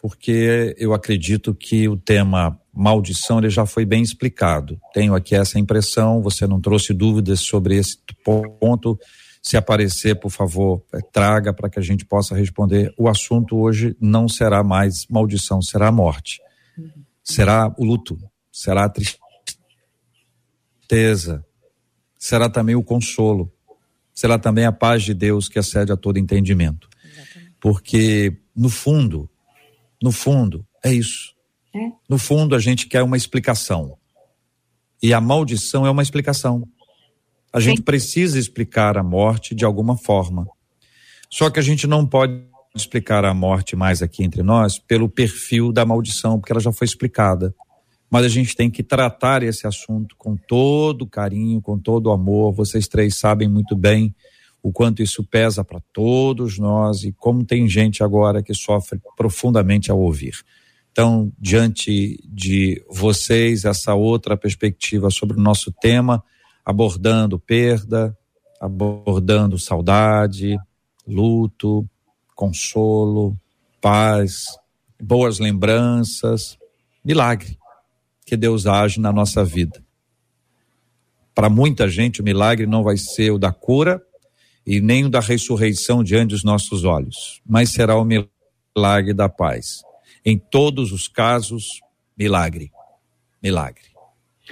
[0.00, 4.80] porque eu acredito que o tema maldição ele já foi bem explicado.
[4.94, 8.98] Tenho aqui essa impressão, você não trouxe dúvidas sobre esse ponto.
[9.42, 12.94] Se aparecer, por favor, é, traga para que a gente possa responder.
[12.98, 16.40] O assunto hoje não será mais maldição, será morte.
[17.22, 18.18] Será o luto,
[18.50, 18.92] será a
[20.88, 21.44] tristeza,
[22.18, 23.52] será também o consolo,
[24.14, 26.88] será também a paz de Deus que excede a todo entendimento.
[27.60, 29.28] Porque, no fundo,
[30.02, 31.34] no fundo, é isso.
[31.74, 31.78] É.
[32.08, 33.96] No fundo, a gente quer uma explicação.
[35.02, 36.66] E a maldição é uma explicação.
[37.52, 37.66] A Sim.
[37.66, 40.46] gente precisa explicar a morte de alguma forma.
[41.28, 42.42] Só que a gente não pode
[42.74, 46.84] explicar a morte mais aqui entre nós pelo perfil da maldição, porque ela já foi
[46.84, 47.54] explicada.
[48.10, 52.52] Mas a gente tem que tratar esse assunto com todo carinho, com todo amor.
[52.52, 54.12] Vocês três sabem muito bem
[54.60, 59.90] o quanto isso pesa para todos nós e como tem gente agora que sofre profundamente
[59.90, 60.34] ao ouvir.
[60.90, 66.22] Então, diante de vocês, essa outra perspectiva sobre o nosso tema,
[66.64, 68.14] abordando perda,
[68.60, 70.58] abordando saudade,
[71.06, 71.88] luto,
[72.34, 73.36] consolo,
[73.80, 74.46] paz,
[75.00, 76.58] boas lembranças,
[77.04, 77.59] milagre
[78.30, 79.82] que Deus age na nossa vida.
[81.34, 84.00] Para muita gente, o milagre não vai ser o da cura,
[84.64, 89.82] e nem o da ressurreição diante dos nossos olhos, mas será o milagre da paz.
[90.24, 91.80] Em todos os casos,
[92.16, 92.70] milagre.
[93.42, 93.82] Milagre.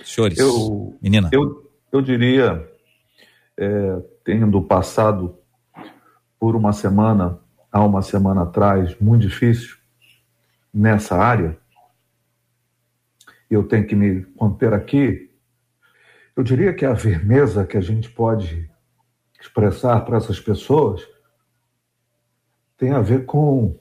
[0.05, 1.31] Senhores, eu, menina.
[1.31, 2.69] Eu, eu diria,
[3.57, 5.39] é, tendo passado
[6.37, 7.39] por uma semana,
[7.71, 9.77] há uma semana atrás, muito difícil
[10.75, 11.57] nessa área,
[13.55, 15.31] eu tenho que me conter aqui.
[16.37, 18.71] Eu diria que a firmeza que a gente pode
[19.41, 21.07] expressar para essas pessoas
[22.77, 23.77] tem a ver com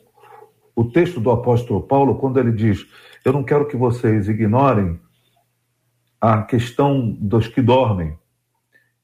[0.75, 2.85] o texto do apóstolo Paulo, quando ele diz:
[3.25, 4.99] Eu não quero que vocês ignorem
[6.19, 8.17] a questão dos que dormem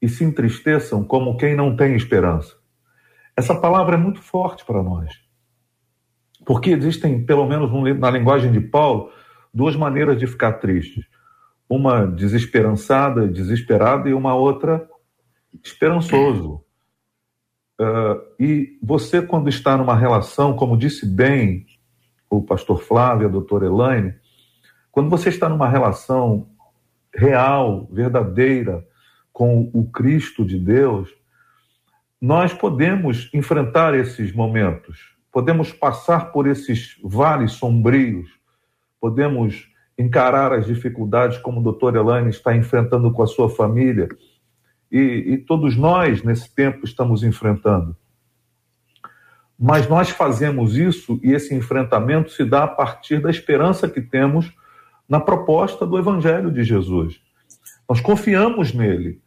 [0.00, 2.56] e se entristeçam como quem não tem esperança.
[3.36, 5.12] Essa palavra é muito forte para nós.
[6.44, 9.10] Porque existem, pelo menos na linguagem de Paulo,
[9.54, 11.06] duas maneiras de ficar tristes.
[11.68, 14.86] Uma desesperançada, desesperada, e uma outra
[15.62, 16.62] esperançoso.
[17.80, 21.66] Uh, e você, quando está numa relação, como disse bem
[22.28, 24.14] o pastor Flávio, a doutora Elaine,
[24.90, 26.48] quando você está numa relação
[27.14, 28.86] real, verdadeira,
[29.32, 31.10] com o Cristo de Deus,
[32.20, 38.33] nós podemos enfrentar esses momentos, podemos passar por esses vales sombrios,
[39.04, 44.08] podemos encarar as dificuldades como a doutora Elaine está enfrentando com a sua família
[44.90, 47.94] e, e todos nós, nesse tempo, estamos enfrentando.
[49.60, 54.50] Mas nós fazemos isso e esse enfrentamento se dá a partir da esperança que temos
[55.06, 57.20] na proposta do Evangelho de Jesus.
[57.86, 59.20] Nós confiamos nele.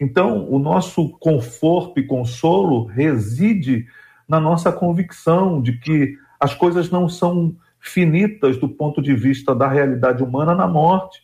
[0.00, 3.86] Então, o nosso conforto e consolo reside
[4.28, 9.66] na nossa convicção de que as coisas não são finitas do ponto de vista da
[9.66, 11.20] realidade humana na morte.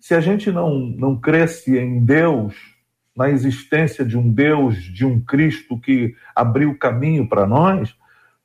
[0.00, 2.54] Se a gente não, não cresce em Deus,
[3.16, 7.94] na existência de um Deus, de um Cristo que abriu o caminho para nós,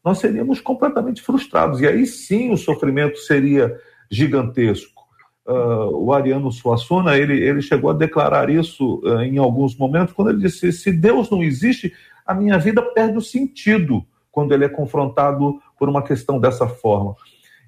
[0.03, 1.81] nós seríamos completamente frustrados.
[1.81, 3.75] E aí sim o sofrimento seria
[4.12, 5.03] gigantesco.
[5.45, 10.29] Uh, o Ariano Suassuna, ele, ele chegou a declarar isso uh, em alguns momentos, quando
[10.29, 11.93] ele disse: se Deus não existe,
[12.25, 17.15] a minha vida perde o sentido quando ele é confrontado por uma questão dessa forma.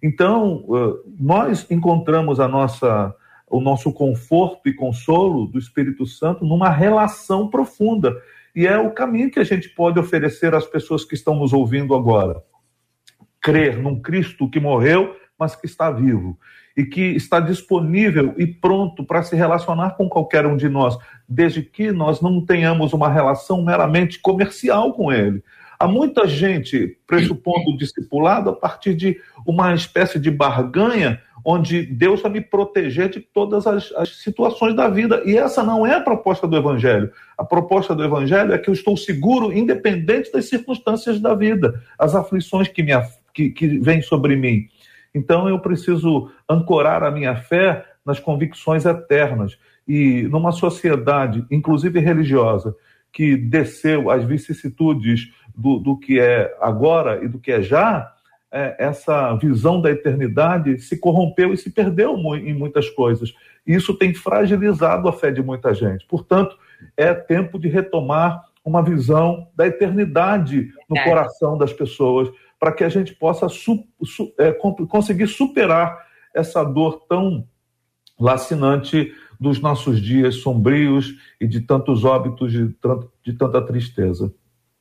[0.01, 3.15] Então, uh, nós encontramos a nossa
[3.49, 8.15] o nosso conforto e consolo do Espírito Santo numa relação profunda.
[8.55, 11.95] E é o caminho que a gente pode oferecer às pessoas que estão nos ouvindo
[11.95, 12.43] agora.
[13.41, 16.37] Crer num Cristo que morreu, mas que está vivo
[16.75, 21.61] e que está disponível e pronto para se relacionar com qualquer um de nós, desde
[21.61, 25.43] que nós não tenhamos uma relação meramente comercial com ele.
[25.79, 32.21] Há muita gente pressupondo o discipulado a partir de uma espécie de barganha onde Deus
[32.21, 35.21] vai me proteger de todas as, as, situações da vida.
[35.25, 37.09] E essa não é a proposta do Evangelho.
[37.37, 42.13] A proposta do Evangelho é que eu estou seguro, independente das circunstâncias da vida, as
[42.13, 42.91] aflições que, me,
[43.33, 44.67] que, que vêm sobre mim.
[45.15, 49.57] Então eu preciso ancorar a minha fé nas convicções eternas.
[49.87, 52.75] E numa sociedade, inclusive religiosa,
[53.11, 58.13] que desceu as vicissitudes do, do que é agora e do que é já,
[58.51, 63.33] é, essa visão da eternidade se corrompeu e se perdeu em muitas coisas.
[63.65, 66.05] E isso tem fragilizado a fé de muita gente.
[66.07, 66.57] Portanto,
[66.97, 71.03] é tempo de retomar uma visão da eternidade no é.
[71.03, 72.29] coração das pessoas,
[72.59, 77.47] para que a gente possa su, su, é, conseguir superar essa dor tão
[78.19, 82.67] lacinante dos nossos dias sombrios e de tantos óbitos, de,
[83.23, 84.33] de tanta tristeza.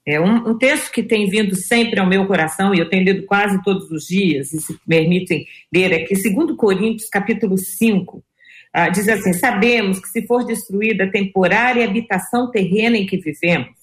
[0.05, 3.27] É um, um, texto que tem vindo sempre ao meu coração, e eu tenho lido
[3.27, 8.25] quase todos os dias, e se permitem ler aqui, 2 Coríntios, capítulo 5,
[8.73, 13.77] ah, diz assim: Sabemos que se for destruída a temporária habitação terrena em que vivemos,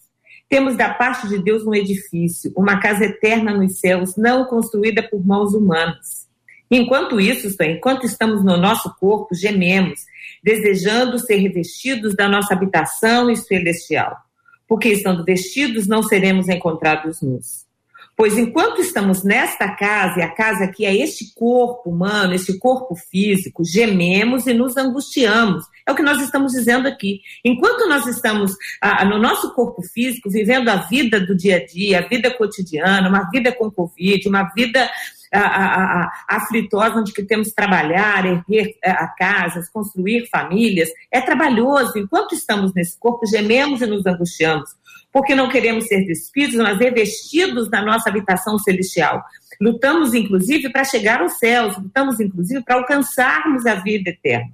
[0.50, 5.26] temos da parte de Deus um edifício, uma casa eterna nos céus, não construída por
[5.26, 6.25] mãos humanas.
[6.76, 10.02] Enquanto isso, enquanto estamos no nosso corpo, gememos,
[10.44, 14.18] desejando ser revestidos da nossa habitação celestial.
[14.68, 17.64] Porque estando vestidos, não seremos encontrados nus.
[18.18, 22.94] Pois enquanto estamos nesta casa, e a casa aqui é este corpo humano, este corpo
[22.94, 25.64] físico, gememos e nos angustiamos.
[25.88, 27.22] É o que nós estamos dizendo aqui.
[27.44, 28.52] Enquanto nós estamos
[28.82, 33.08] ah, no nosso corpo físico, vivendo a vida do dia a dia, a vida cotidiana,
[33.08, 34.90] uma vida com Covid, uma vida
[35.40, 40.90] a, aflitosa, onde que temos que trabalhar, erguer eh, a casas, construir famílias.
[41.12, 41.98] É trabalhoso.
[41.98, 44.70] Enquanto estamos nesse corpo, gememos e nos angustiamos
[45.16, 49.24] porque não queremos ser despidos, mas revestidos da nossa habitação celestial.
[49.62, 54.52] Lutamos, inclusive, para chegar aos céus, lutamos, inclusive, para alcançarmos a vida eterna.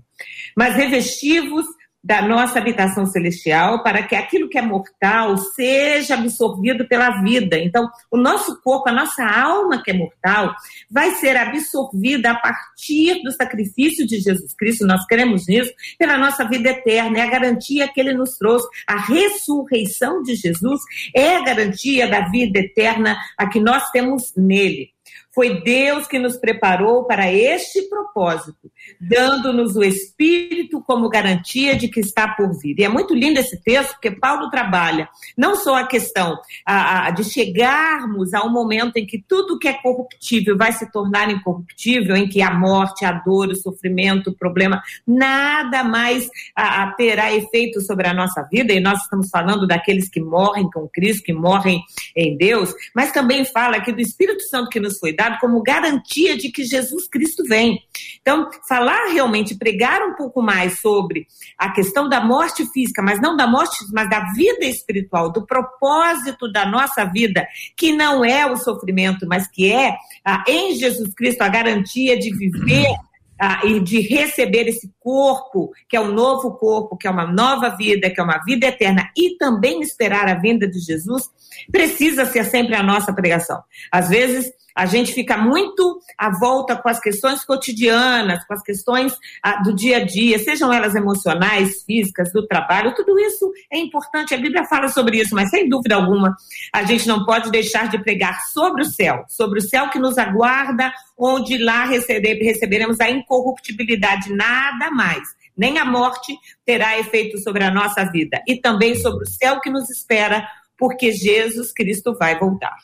[0.55, 1.65] Mas revestivos
[2.03, 7.57] da nossa habitação celestial para que aquilo que é mortal seja absorvido pela vida.
[7.57, 10.53] Então, o nosso corpo, a nossa alma que é mortal,
[10.89, 14.85] vai ser absorvida a partir do sacrifício de Jesus Cristo.
[14.85, 17.19] Nós queremos isso pela nossa vida eterna.
[17.19, 18.67] É a garantia que ele nos trouxe.
[18.87, 20.81] A ressurreição de Jesus
[21.15, 24.89] é a garantia da vida eterna a que nós temos nele.
[25.33, 28.69] Foi Deus que nos preparou para este propósito,
[28.99, 32.77] dando-nos o Espírito como garantia de que está por vir.
[32.77, 35.07] E é muito lindo esse texto, porque Paulo trabalha
[35.37, 39.69] não só a questão a, a, de chegarmos a um momento em que tudo que
[39.69, 44.35] é corruptível vai se tornar incorruptível, em que a morte, a dor, o sofrimento, o
[44.35, 50.09] problema, nada mais a, terá efeito sobre a nossa vida, e nós estamos falando daqueles
[50.09, 51.81] que morrem com Cristo, que morrem
[52.15, 56.37] em Deus, mas também fala aqui do Espírito Santo que nos foi dado como garantia
[56.37, 57.79] de que Jesus Cristo vem.
[58.21, 63.35] Então, falar realmente, pregar um pouco mais sobre a questão da morte física, mas não
[63.35, 68.57] da morte, mas da vida espiritual, do propósito da nossa vida, que não é o
[68.57, 69.95] sofrimento, mas que é
[70.25, 72.95] ah, em Jesus Cristo a garantia de viver
[73.43, 77.69] ah, e de receber esse corpo, que é um novo corpo, que é uma nova
[77.69, 81.23] vida, que é uma vida eterna, e também esperar a vinda de Jesus,
[81.71, 83.63] precisa ser sempre a nossa pregação.
[83.91, 89.13] Às vezes, a gente fica muito à volta com as questões cotidianas, com as questões
[89.43, 94.33] ah, do dia a dia, sejam elas emocionais, físicas, do trabalho, tudo isso é importante.
[94.33, 96.35] A Bíblia fala sobre isso, mas sem dúvida alguma,
[96.73, 100.17] a gente não pode deixar de pregar sobre o céu, sobre o céu que nos
[100.17, 105.21] aguarda, onde lá receberemos a incorruptibilidade, nada mais.
[105.55, 108.41] Nem a morte terá efeito sobre a nossa vida.
[108.47, 110.47] E também sobre o céu que nos espera,
[110.77, 112.75] porque Jesus Cristo vai voltar.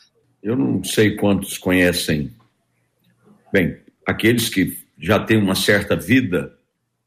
[0.42, 2.32] Eu não sei quantos conhecem.
[3.52, 3.76] Bem,
[4.06, 6.56] aqueles que já têm uma certa vida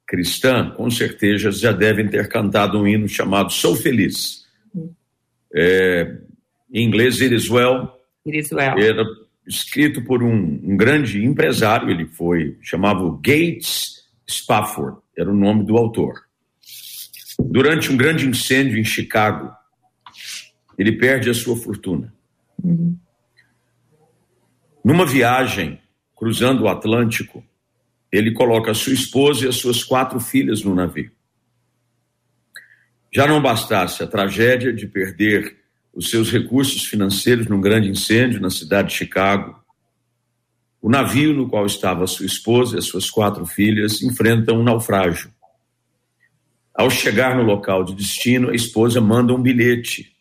[0.05, 4.45] cristã, com certeza já devem ter cantado um hino chamado Sou Feliz.
[5.53, 6.17] É,
[6.71, 7.89] em inglês, It is Well.
[8.25, 8.77] It is well.
[8.77, 9.05] Era
[9.47, 15.77] escrito por um, um grande empresário, ele foi, chamava Gates Spafford, era o nome do
[15.77, 16.21] autor.
[17.39, 19.51] Durante um grande incêndio em Chicago,
[20.77, 22.13] ele perde a sua fortuna.
[22.63, 22.97] Uhum.
[24.84, 25.79] Numa viagem
[26.15, 27.43] cruzando o Atlântico,
[28.11, 31.11] ele coloca a sua esposa e as suas quatro filhas no navio.
[33.13, 35.57] Já não bastasse a tragédia de perder
[35.93, 39.61] os seus recursos financeiros num grande incêndio na cidade de Chicago,
[40.82, 45.32] o navio no qual estava sua esposa e as suas quatro filhas enfrenta um naufrágio.
[46.73, 50.15] Ao chegar no local de destino, a esposa manda um bilhete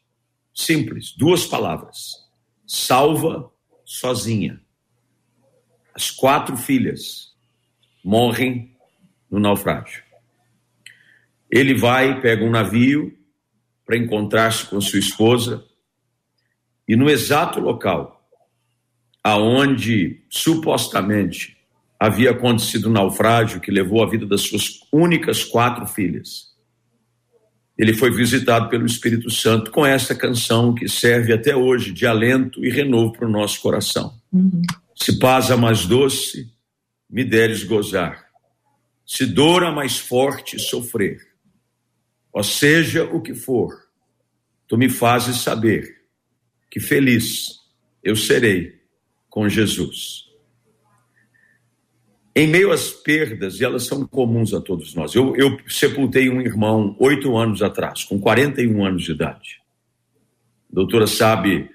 [0.52, 2.16] simples, duas palavras:
[2.66, 3.50] salva
[3.90, 4.60] sozinha.
[5.92, 7.34] As quatro filhas
[8.04, 8.76] morrem
[9.28, 10.04] no naufrágio.
[11.50, 13.18] Ele vai, pega um navio
[13.84, 15.66] para encontrar-se com sua esposa
[16.86, 18.24] e no exato local
[19.24, 21.58] aonde supostamente
[21.98, 26.49] havia acontecido o um naufrágio que levou a vida das suas únicas quatro filhas
[27.80, 32.62] ele foi visitado pelo Espírito Santo com essa canção que serve até hoje de alento
[32.62, 34.20] e renovo para o nosso coração.
[34.30, 34.60] Uhum.
[34.94, 36.52] Se paz a mais doce,
[37.08, 38.26] me deres gozar.
[39.06, 41.26] Se dor a mais forte, sofrer.
[42.30, 43.72] Ou seja o que for,
[44.68, 46.02] tu me fazes saber
[46.70, 47.60] que feliz
[48.04, 48.78] eu serei
[49.30, 50.29] com Jesus.
[52.40, 55.14] Em meio às perdas, e elas são comuns a todos nós.
[55.14, 59.60] Eu, eu sepultei um irmão oito anos atrás, com 41 anos de idade.
[60.72, 61.68] A doutora sabe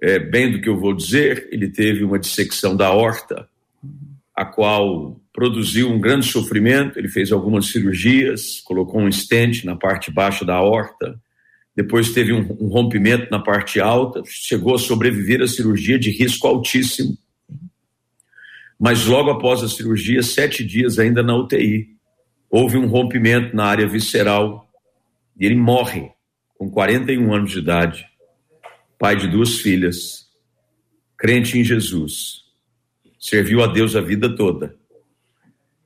[0.00, 3.48] é, bem do que eu vou dizer, ele teve uma dissecção da horta,
[4.32, 7.00] a qual produziu um grande sofrimento.
[7.00, 11.20] Ele fez algumas cirurgias, colocou um estente na parte baixa da horta,
[11.74, 16.46] depois teve um, um rompimento na parte alta, chegou a sobreviver à cirurgia de risco
[16.46, 17.18] altíssimo.
[18.82, 21.96] Mas logo após a cirurgia, sete dias ainda na UTI,
[22.50, 24.68] houve um rompimento na área visceral
[25.38, 26.10] e ele morre
[26.58, 28.04] com 41 anos de idade,
[28.98, 30.26] pai de duas filhas,
[31.16, 32.42] crente em Jesus,
[33.20, 34.76] serviu a Deus a vida toda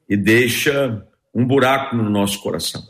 [0.09, 2.83] e deixa um buraco no nosso coração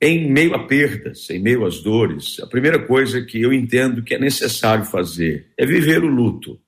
[0.00, 4.14] em meio a perdas, em meio às dores, a primeira coisa que eu entendo que
[4.14, 6.58] é necessário fazer é viver o luto.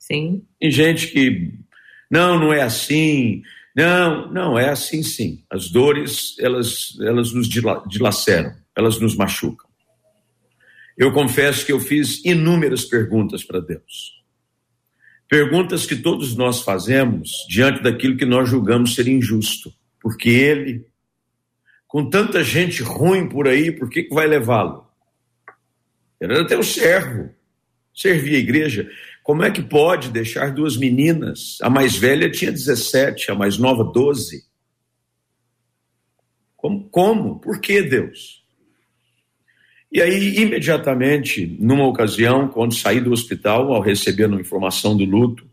[0.00, 0.42] Sim.
[0.58, 1.52] Tem gente que
[2.10, 3.42] não, não é assim.
[3.76, 5.44] Não, não é assim sim.
[5.48, 9.68] As dores, elas elas nos dilaceram, elas nos machucam.
[10.98, 14.18] Eu confesso que eu fiz inúmeras perguntas para Deus.
[15.28, 20.84] Perguntas que todos nós fazemos diante daquilo que nós julgamos ser injusto, porque ele
[21.86, 24.88] com tanta gente ruim por aí, por que, que vai levá-lo?
[26.20, 27.34] Era até o servo,
[27.92, 28.88] servia a igreja.
[29.30, 31.56] Como é que pode deixar duas meninas?
[31.62, 34.42] A mais velha tinha 17, a mais nova 12.
[36.56, 36.90] Como?
[36.90, 37.38] Como?
[37.38, 38.44] Por que Deus?
[39.92, 45.48] E aí, imediatamente, numa ocasião, quando saí do hospital, ao receber a informação do luto,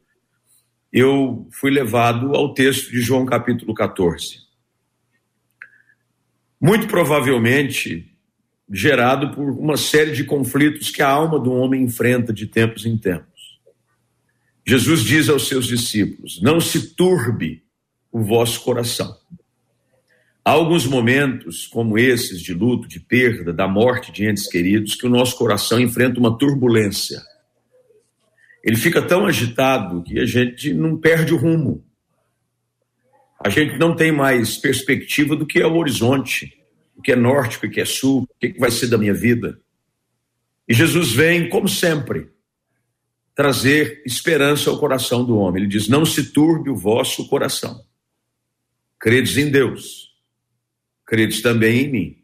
[0.92, 4.48] eu fui levado ao texto de João capítulo 14
[6.60, 8.12] muito provavelmente
[8.68, 12.98] gerado por uma série de conflitos que a alma do homem enfrenta de tempos em
[12.98, 13.37] tempos.
[14.68, 17.64] Jesus diz aos seus discípulos: Não se turbe
[18.12, 19.16] o vosso coração.
[20.44, 25.06] Há alguns momentos, como esses, de luto, de perda, da morte de entes queridos, que
[25.06, 27.22] o nosso coração enfrenta uma turbulência.
[28.64, 31.88] Ele fica tão agitado que a gente não perde o rumo
[33.40, 36.58] a gente não tem mais perspectiva do que é o horizonte,
[36.96, 39.60] o que é norte, o que é sul, o que vai ser da minha vida.
[40.68, 42.30] E Jesus vem, como sempre,
[43.38, 45.62] trazer esperança ao coração do homem.
[45.62, 47.86] Ele diz: Não se turbe o vosso coração.
[49.00, 50.12] Credes em Deus,
[51.06, 52.18] credes também em mim.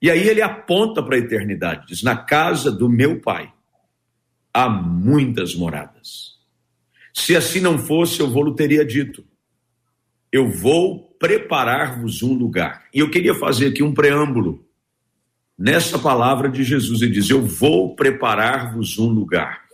[0.00, 3.52] E aí ele aponta para a eternidade: diz, Na casa do meu pai
[4.54, 6.38] há muitas moradas.
[7.12, 9.28] Se assim não fosse, eu vou-lhe teria dito
[10.32, 12.84] eu vou preparar-vos um lugar.
[12.94, 14.64] E eu queria fazer aqui um preâmbulo
[15.58, 17.02] nessa palavra de Jesus.
[17.02, 19.64] Ele diz: Eu vou preparar-vos um lugar.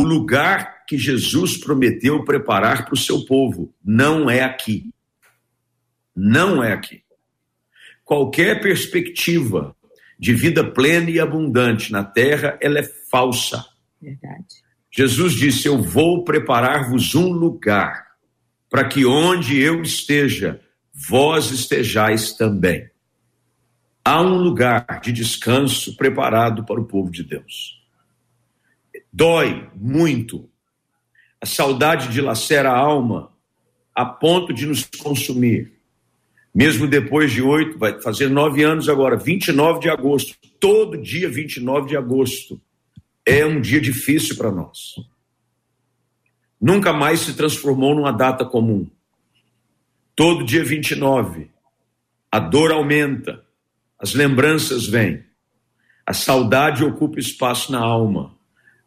[0.00, 4.94] O lugar que Jesus prometeu preparar para o seu povo não é aqui.
[6.16, 7.02] Não é aqui.
[8.02, 9.76] Qualquer perspectiva
[10.18, 13.62] de vida plena e abundante na terra, ela é falsa.
[14.00, 14.46] Verdade.
[14.90, 18.06] Jesus disse: Eu vou preparar-vos um lugar
[18.70, 20.62] para que onde eu esteja,
[20.94, 22.88] vós estejais também.
[24.02, 27.79] Há um lugar de descanso preparado para o povo de Deus.
[29.12, 30.48] Dói muito.
[31.40, 33.32] A saudade dilacera a alma
[33.94, 35.72] a ponto de nos consumir.
[36.54, 41.88] Mesmo depois de oito, vai fazer nove anos agora, 29 de agosto, todo dia 29
[41.88, 42.60] de agosto,
[43.26, 44.94] é um dia difícil para nós
[46.60, 48.86] nunca mais se transformou numa data comum.
[50.14, 51.50] Todo dia 29,
[52.30, 53.42] a dor aumenta,
[53.98, 55.24] as lembranças vêm,
[56.04, 58.36] a saudade ocupa espaço na alma,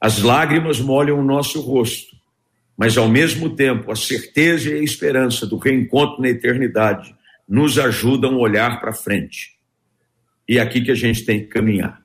[0.04, 2.14] as lágrimas molham o nosso rosto,
[2.78, 7.16] mas ao mesmo tempo a certeza e a esperança do reencontro na eternidade
[7.48, 9.52] nos ajudam a olhar para frente.
[10.46, 12.02] E é aqui que a gente tem que caminhar.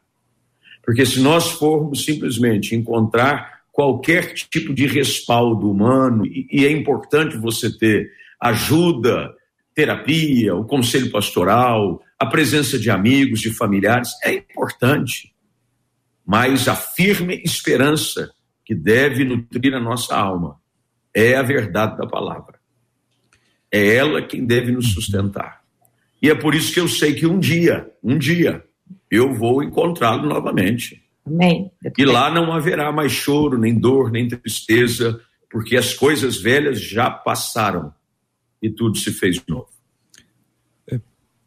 [0.84, 7.76] Porque se nós formos simplesmente encontrar qualquer tipo de respaldo humano, e, é importante você
[7.76, 9.34] ter ajuda,
[9.74, 15.32] terapia, o conselho pastoral, a presença de amigos, de familiares, é importante.
[16.31, 18.31] Mas a firme esperança
[18.62, 20.61] que deve nutrir a nossa alma
[21.14, 22.61] é a verdade da palavra.
[23.72, 25.62] É ela quem deve nos sustentar.
[26.20, 28.62] E é por isso que eu sei que um dia, um dia,
[29.11, 31.03] eu vou encontrá-lo novamente.
[31.26, 31.70] Amém.
[31.97, 35.18] E lá não haverá mais choro, nem dor, nem tristeza,
[35.51, 37.91] porque as coisas velhas já passaram
[38.61, 39.70] e tudo se fez novo.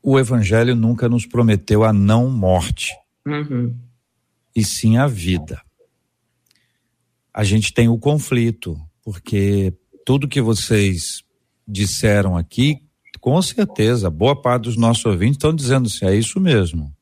[0.01, 2.91] O Evangelho nunca nos prometeu a não morte,
[3.27, 3.75] uhum.
[4.55, 5.61] E sim a vida.
[7.33, 9.73] A gente tem o conflito, porque
[10.05, 11.23] tudo que vocês
[11.67, 12.81] disseram aqui,
[13.19, 16.93] com certeza, boa parte dos nossos ouvintes estão dizendo assim: é isso mesmo.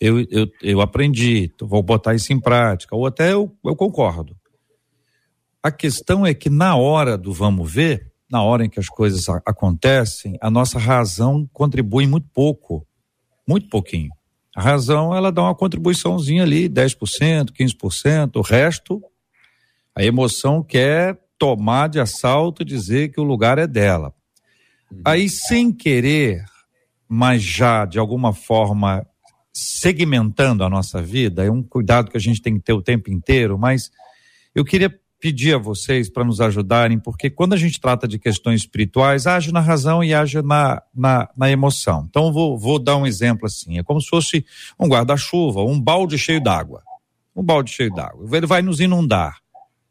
[0.00, 4.36] Eu, eu, eu aprendi, vou botar isso em prática, ou até eu, eu concordo.
[5.62, 9.28] A questão é que na hora do vamos ver, na hora em que as coisas
[9.44, 12.86] acontecem, a nossa razão contribui muito pouco,
[13.48, 14.10] muito pouquinho.
[14.56, 19.02] A razão, ela dá uma contribuiçãozinha ali, 10%, 15%, o resto,
[19.94, 24.14] a emoção quer tomar de assalto e dizer que o lugar é dela.
[25.04, 26.42] Aí, sem querer,
[27.06, 29.06] mas já de alguma forma
[29.52, 33.10] segmentando a nossa vida, é um cuidado que a gente tem que ter o tempo
[33.10, 33.90] inteiro, mas
[34.54, 38.60] eu queria pedir a vocês para nos ajudarem, porque quando a gente trata de questões
[38.60, 42.06] espirituais, age na razão e age na, na, na emoção.
[42.08, 44.46] Então, vou, vou dar um exemplo assim: é como se fosse
[44.78, 46.80] um guarda-chuva, um balde cheio d'água.
[47.34, 48.24] Um balde cheio d'água.
[48.36, 49.38] Ele vai nos inundar,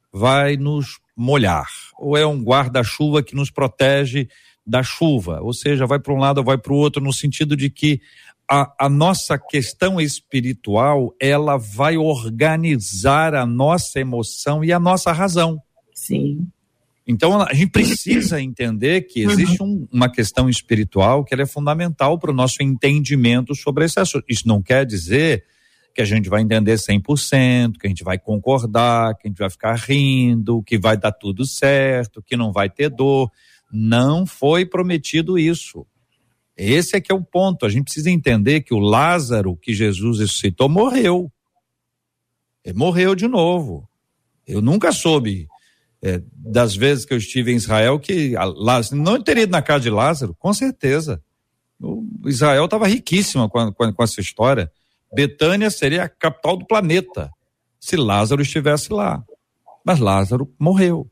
[0.10, 1.68] vai nos molhar.
[2.00, 4.30] Ou é um guarda-chuva que nos protege
[4.66, 7.58] da chuva, ou seja, vai para um lado ou vai para o outro, no sentido
[7.58, 8.00] de que
[8.50, 15.60] a, a, nossa questão espiritual ela vai organizar a nossa emoção e a nossa razão.
[15.94, 16.48] Sim.
[17.08, 22.32] Então a gente precisa entender que existe um, uma questão espiritual que é fundamental para
[22.32, 24.26] o nosso entendimento sobre esse assunto.
[24.28, 25.44] Isso não quer dizer
[25.94, 29.50] que a gente vai entender 100%, que a gente vai concordar, que a gente vai
[29.50, 33.32] ficar rindo, que vai dar tudo certo, que não vai ter dor.
[33.72, 35.86] Não foi prometido isso.
[36.58, 37.66] Esse é que é o ponto.
[37.66, 41.32] A gente precisa entender que o Lázaro que Jesus ressuscitou morreu.
[42.64, 43.88] Ele morreu de novo.
[44.48, 45.48] Eu nunca soube
[46.02, 49.84] é, das vezes que eu estive em Israel que Lázaro, não teria ido na casa
[49.84, 51.22] de Lázaro, com certeza.
[51.80, 54.72] O Israel estava riquíssima com, com, com essa história.
[55.14, 57.32] Betânia seria a capital do planeta
[57.86, 59.24] se Lázaro estivesse lá.
[59.84, 61.08] Mas Lázaro morreu.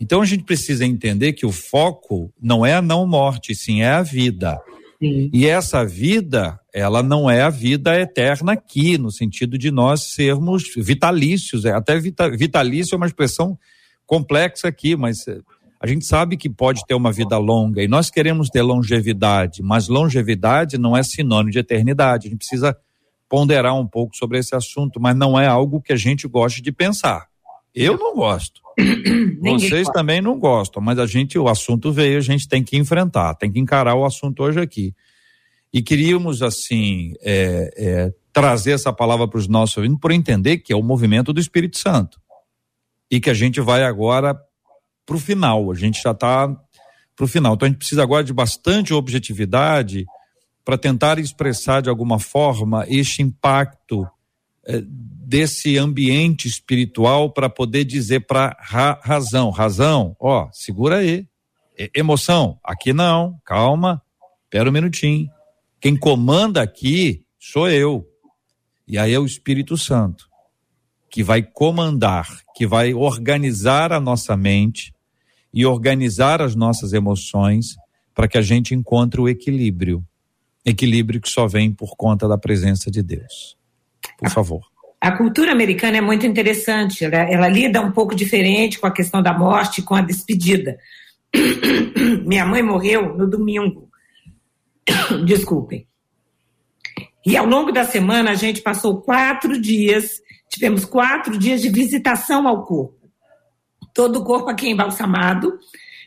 [0.00, 3.90] Então a gente precisa entender que o foco não é a não morte, sim é
[3.90, 4.58] a vida.
[4.98, 5.30] Sim.
[5.32, 10.64] E essa vida, ela não é a vida eterna aqui, no sentido de nós sermos
[10.76, 11.64] vitalícios.
[11.64, 13.58] É, até vitalício é uma expressão
[14.06, 15.40] complexa aqui, mas eh,
[15.80, 19.88] a gente sabe que pode ter uma vida longa e nós queremos ter longevidade, mas
[19.88, 22.26] longevidade não é sinônimo de eternidade.
[22.26, 22.76] A gente precisa
[23.28, 26.72] ponderar um pouco sobre esse assunto, mas não é algo que a gente goste de
[26.72, 27.29] pensar.
[27.74, 28.60] Eu não gosto.
[29.40, 33.34] Vocês também não gostam, mas a gente, o assunto veio, a gente tem que enfrentar,
[33.34, 34.94] tem que encarar o assunto hoje aqui.
[35.72, 40.72] E queríamos, assim, é, é, trazer essa palavra para os nossos ouvintes por entender que
[40.72, 42.20] é o movimento do Espírito Santo.
[43.10, 44.38] E que a gente vai agora
[45.06, 46.48] para o final, a gente já está
[47.16, 47.54] para o final.
[47.54, 50.06] Então a gente precisa agora de bastante objetividade
[50.64, 54.06] para tentar expressar de alguma forma este impacto
[54.66, 54.82] é,
[55.30, 61.24] desse ambiente espiritual para poder dizer para ra razão, razão, ó, segura aí.
[61.78, 64.02] E emoção, aqui não, calma,
[64.42, 65.30] espera um minutinho.
[65.80, 68.04] Quem comanda aqui sou eu.
[68.88, 70.28] E aí é o Espírito Santo
[71.08, 72.26] que vai comandar,
[72.56, 74.92] que vai organizar a nossa mente
[75.54, 77.76] e organizar as nossas emoções
[78.16, 80.04] para que a gente encontre o equilíbrio.
[80.64, 83.56] Equilíbrio que só vem por conta da presença de Deus.
[84.18, 84.69] Por favor.
[85.00, 89.22] A cultura americana é muito interessante, ela, ela lida um pouco diferente com a questão
[89.22, 90.78] da morte, com a despedida.
[92.26, 93.88] Minha mãe morreu no domingo.
[95.24, 95.86] Desculpem.
[97.24, 100.20] E ao longo da semana a gente passou quatro dias,
[100.50, 103.10] tivemos quatro dias de visitação ao corpo.
[103.94, 105.58] Todo o corpo aqui embalsamado.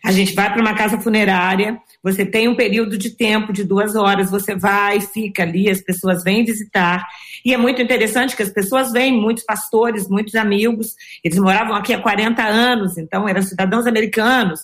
[0.04, 3.96] A gente vai para uma casa funerária, você tem um período de tempo de duas
[3.96, 7.08] horas, você vai, fica ali, as pessoas vêm visitar.
[7.46, 11.94] E é muito interessante que as pessoas vêm, muitos pastores, muitos amigos, eles moravam aqui
[11.94, 14.60] há 40 anos, então eram cidadãos americanos.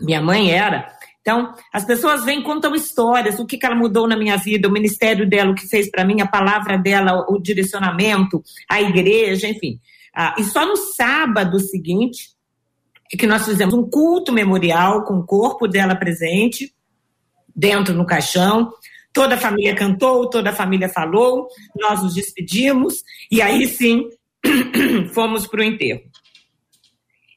[0.00, 0.86] Minha mãe era.
[1.20, 4.72] Então, as pessoas vêm, contam histórias, o que, que ela mudou na minha vida, o
[4.72, 9.80] ministério dela, o que fez para mim, a palavra dela, o direcionamento, a igreja, enfim.
[10.14, 12.30] Ah, e só no sábado seguinte,
[13.16, 16.72] que nós fizemos um culto memorial com o corpo dela presente,
[17.54, 18.72] dentro no caixão.
[19.12, 21.46] Toda a família cantou, toda a família falou,
[21.78, 24.08] nós nos despedimos e aí sim
[25.12, 26.00] fomos para o enterro.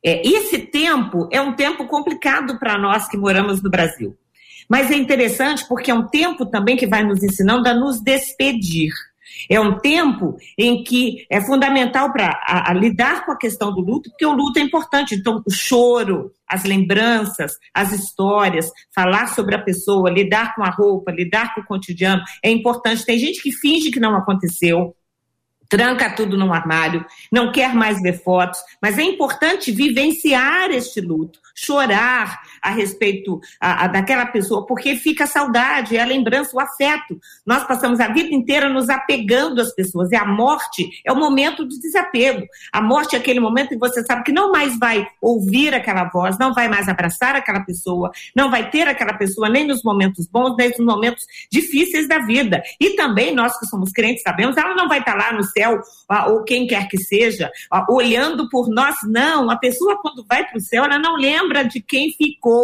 [0.03, 4.15] É, esse tempo é um tempo complicado para nós que moramos no Brasil.
[4.69, 8.91] Mas é interessante porque é um tempo também que vai nos ensinando a nos despedir.
[9.49, 14.25] É um tempo em que é fundamental para lidar com a questão do luto, porque
[14.25, 15.15] o luto é importante.
[15.15, 21.11] Então, o choro, as lembranças, as histórias, falar sobre a pessoa, lidar com a roupa,
[21.11, 23.05] lidar com o cotidiano é importante.
[23.05, 24.95] Tem gente que finge que não aconteceu,
[25.69, 31.39] tranca tudo num armário, não quer mais ver fotos, mas é importante vivenciar este luto,
[31.55, 36.59] chorar a respeito a, a, daquela pessoa, porque fica a saudade, é a lembrança, o
[36.59, 37.19] afeto.
[37.45, 41.63] Nós passamos a vida inteira nos apegando às pessoas, e a morte é o momento
[41.63, 42.45] do desapego.
[42.73, 46.05] A morte é aquele momento em que você sabe que não mais vai ouvir aquela
[46.05, 50.27] voz, não vai mais abraçar aquela pessoa, não vai ter aquela pessoa nem nos momentos
[50.27, 52.63] bons, nem nos momentos difíceis da vida.
[52.79, 55.79] E também nós que somos crentes sabemos, ela não vai estar lá no céu,
[56.29, 57.51] ou quem quer que seja,
[57.89, 59.51] olhando por nós, não.
[59.51, 62.54] A pessoa, quando vai para o céu, ela não lembra de quem ficou,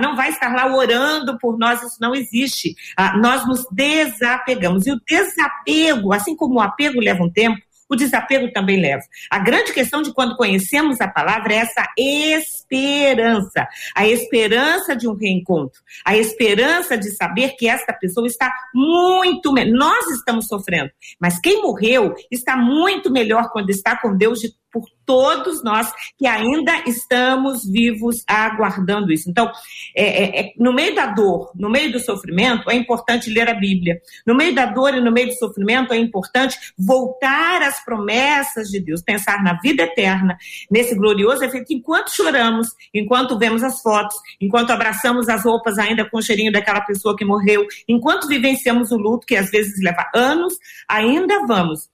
[0.00, 2.74] não vai estar lá orando por nós, isso não existe.
[3.20, 4.86] Nós nos desapegamos.
[4.86, 9.04] E o desapego, assim como o apego leva um tempo, o desapego também leva.
[9.30, 15.14] A grande questão de quando conhecemos a palavra é essa esperança, a esperança de um
[15.14, 19.78] reencontro, a esperança de saber que esta pessoa está muito melhor.
[19.78, 24.90] Nós estamos sofrendo, mas quem morreu está muito melhor quando está com Deus de por
[25.06, 29.30] todos nós que ainda estamos vivos aguardando isso.
[29.30, 29.50] Então,
[29.96, 33.54] é, é, é, no meio da dor, no meio do sofrimento, é importante ler a
[33.54, 34.02] Bíblia.
[34.26, 38.80] No meio da dor e no meio do sofrimento, é importante voltar às promessas de
[38.80, 40.36] Deus, pensar na vida eterna,
[40.70, 46.18] nesse glorioso efeito, enquanto choramos, enquanto vemos as fotos, enquanto abraçamos as roupas ainda com
[46.18, 50.54] o cheirinho daquela pessoa que morreu, enquanto vivenciamos o luto, que às vezes leva anos,
[50.86, 51.88] ainda vamos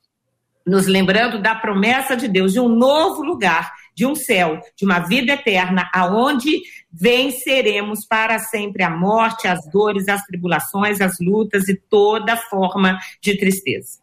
[0.66, 5.00] nos lembrando da promessa de Deus de um novo lugar, de um céu, de uma
[5.00, 11.76] vida eterna, aonde venceremos para sempre a morte, as dores, as tribulações, as lutas e
[11.76, 14.00] toda forma de tristeza.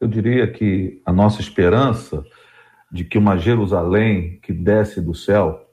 [0.00, 2.24] Eu diria que a nossa esperança
[2.90, 5.66] de que uma Jerusalém que desce do céu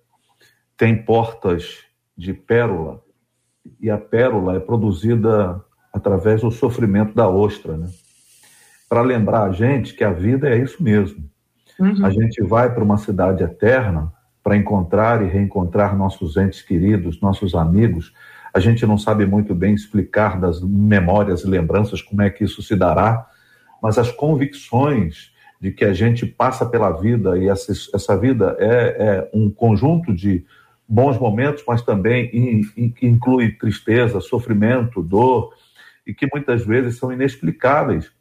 [0.77, 1.83] tem portas
[2.17, 3.01] de pérola
[3.79, 5.63] e a pérola é produzida
[5.93, 7.89] através do sofrimento da ostra, né?
[8.87, 11.23] Para lembrar a gente que a vida é isso mesmo.
[11.79, 12.05] Uhum.
[12.05, 14.11] A gente vai para uma cidade eterna
[14.43, 18.13] para encontrar e reencontrar nossos entes queridos, nossos amigos.
[18.53, 22.61] A gente não sabe muito bem explicar das memórias e lembranças como é que isso
[22.61, 23.27] se dará,
[23.81, 28.95] mas as convicções de que a gente passa pela vida e essa, essa vida é,
[28.99, 30.45] é um conjunto de
[30.87, 32.29] bons momentos, mas também
[33.01, 35.53] inclui tristeza, sofrimento, dor,
[36.05, 38.11] e que muitas vezes são inexplicáveis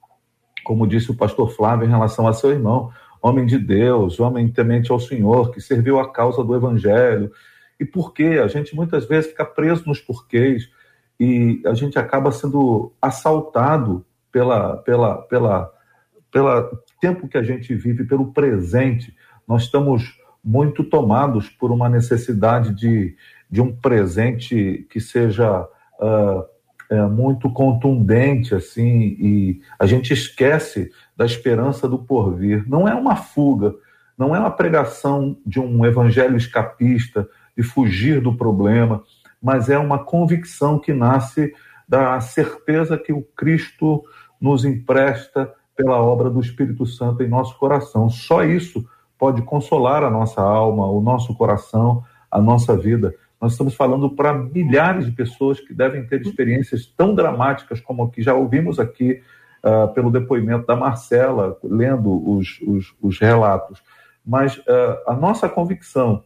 [0.65, 2.91] como disse o pastor Flávio em relação a seu irmão,
[3.23, 7.31] homem de Deus, homem temente ao Senhor, que serviu a causa do Evangelho.
[7.79, 8.41] E por quê?
[8.43, 10.69] A gente muitas vezes fica preso nos porquês
[11.19, 15.73] e a gente acaba sendo assaltado pela, pela, pela,
[16.31, 19.15] pela tempo que a gente vive, pelo presente.
[19.47, 23.17] Nós estamos muito tomados por uma necessidade de,
[23.51, 26.54] de um presente que seja uh,
[26.91, 32.65] é, muito contundente assim e a gente esquece da esperança do porvir.
[32.69, 33.75] Não é uma fuga,
[34.17, 39.03] não é uma pregação de um evangelho escapista de fugir do problema,
[39.43, 41.53] mas é uma convicção que nasce
[41.89, 44.03] da certeza que o Cristo
[44.41, 48.09] nos empresta pela obra do Espírito Santo em nosso coração.
[48.09, 48.87] Só isso
[49.19, 53.15] pode consolar a nossa alma, o nosso coração, a nossa vida.
[53.45, 58.23] Nós estamos falando para milhares de pessoas que devem ter experiências tão dramáticas como que
[58.23, 59.21] já ouvimos aqui
[59.63, 63.83] uh, pelo depoimento da Marcela, lendo os, os, os relatos.
[64.25, 64.63] Mas uh,
[65.07, 66.25] a nossa convicção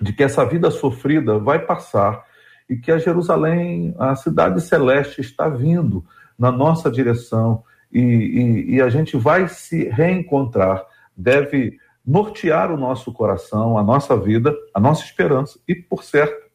[0.00, 2.24] de que essa vida sofrida vai passar
[2.66, 6.02] e que a Jerusalém, a cidade celeste, está vindo
[6.38, 10.82] na nossa direção e, e, e a gente vai se reencontrar,
[11.14, 11.78] deve
[12.08, 15.60] nortear o nosso coração, a nossa vida, a nossa esperança.
[15.68, 16.48] E, por certo,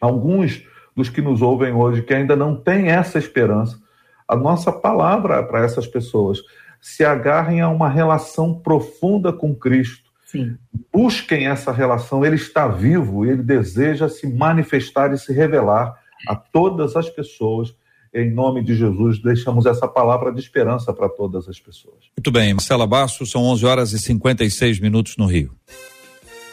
[0.00, 0.66] alguns
[0.96, 3.80] dos que nos ouvem hoje que ainda não têm essa esperança,
[4.26, 6.40] a nossa palavra para essas pessoas
[6.80, 10.10] se agarrem a uma relação profunda com Cristo.
[10.26, 10.58] Sim.
[10.92, 15.94] Busquem essa relação, ele está vivo, ele deseja se manifestar e se revelar
[16.26, 17.72] a todas as pessoas
[18.14, 21.96] em nome de Jesus, deixamos essa palavra de esperança para todas as pessoas.
[22.16, 25.52] Muito bem, Marcela Basso, são 11 horas e 56 minutos no Rio.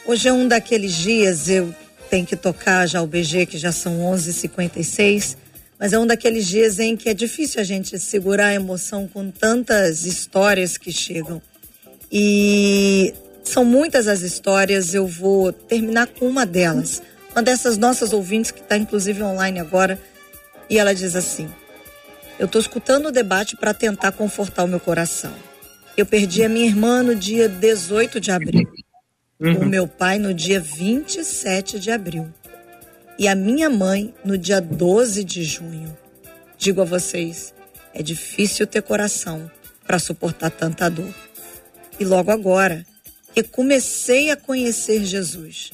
[0.07, 1.74] Hoje é um daqueles dias, eu
[2.09, 5.38] tenho que tocar já o BG, que já são 11h56,
[5.80, 9.30] mas é um daqueles dias em que é difícil a gente segurar a emoção com
[9.30, 11.39] tantas histórias que chegam.
[12.12, 17.01] E são muitas as histórias, eu vou terminar com uma delas.
[17.32, 19.97] Uma dessas nossas ouvintes, que está inclusive online agora,
[20.72, 21.49] e ela diz assim:
[22.39, 25.36] Eu estou escutando o debate para tentar confortar o meu coração.
[25.97, 28.72] Eu perdi a minha irmã no dia 18 de abril,
[29.38, 29.59] uhum.
[29.59, 32.34] o meu pai no dia 27 de abril
[33.19, 35.95] e a minha mãe no dia 12 de junho.
[36.57, 37.53] Digo a vocês,
[37.93, 39.51] é difícil ter coração
[39.86, 41.13] para suportar tanta dor.
[41.99, 42.86] E logo agora,
[43.34, 45.72] que comecei a conhecer Jesus,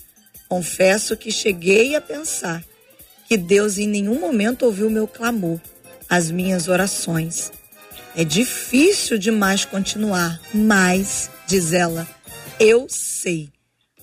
[0.50, 2.64] confesso que cheguei a pensar
[3.28, 5.60] que Deus em nenhum momento ouviu meu clamor,
[6.10, 7.52] as minhas orações.
[8.16, 12.08] É difícil demais continuar, mas, diz ela,
[12.60, 13.50] eu sei,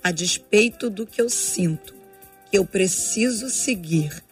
[0.03, 1.95] a despeito do que eu sinto,
[2.51, 4.23] que eu preciso seguir.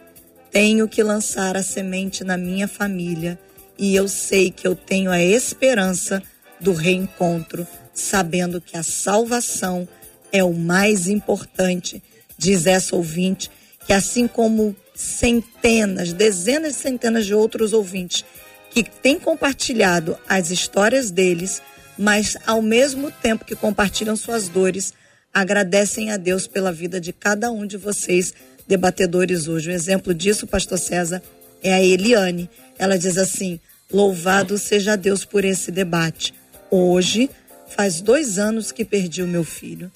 [0.50, 3.38] Tenho que lançar a semente na minha família
[3.78, 6.22] e eu sei que eu tenho a esperança
[6.60, 9.88] do reencontro, sabendo que a salvação
[10.30, 12.02] é o mais importante,
[12.36, 13.50] diz essa ouvinte,
[13.86, 18.24] que assim como centenas, dezenas e centenas de outros ouvintes
[18.70, 21.60] que têm compartilhado as histórias deles,
[21.98, 24.94] mas ao mesmo tempo que compartilham suas dores,
[25.32, 28.32] agradecem a Deus pela vida de cada um de vocês,
[28.66, 29.70] debatedores hoje.
[29.70, 31.22] Um exemplo disso, pastor César,
[31.62, 32.48] é a Eliane.
[32.78, 33.60] Ela diz assim:
[33.92, 36.34] Louvado seja Deus por esse debate.
[36.70, 37.28] Hoje
[37.68, 39.90] faz dois anos que perdi o meu filho.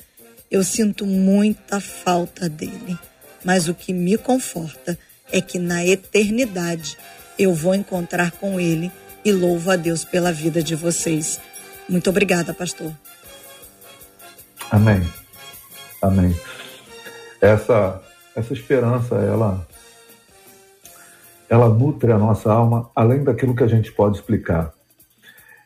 [0.50, 2.96] Eu sinto muita falta dele,
[3.46, 4.98] mas o que me conforta
[5.30, 6.98] é que na eternidade
[7.38, 8.90] eu vou encontrar com ele
[9.24, 11.40] e louvo a Deus pela vida de vocês.
[11.88, 12.92] Muito obrigada, pastor.
[14.68, 15.00] Amém.
[16.02, 16.34] Amém.
[17.40, 18.02] Essa,
[18.34, 19.64] essa esperança, ela,
[21.48, 24.72] ela nutre a nossa alma além daquilo que a gente pode explicar.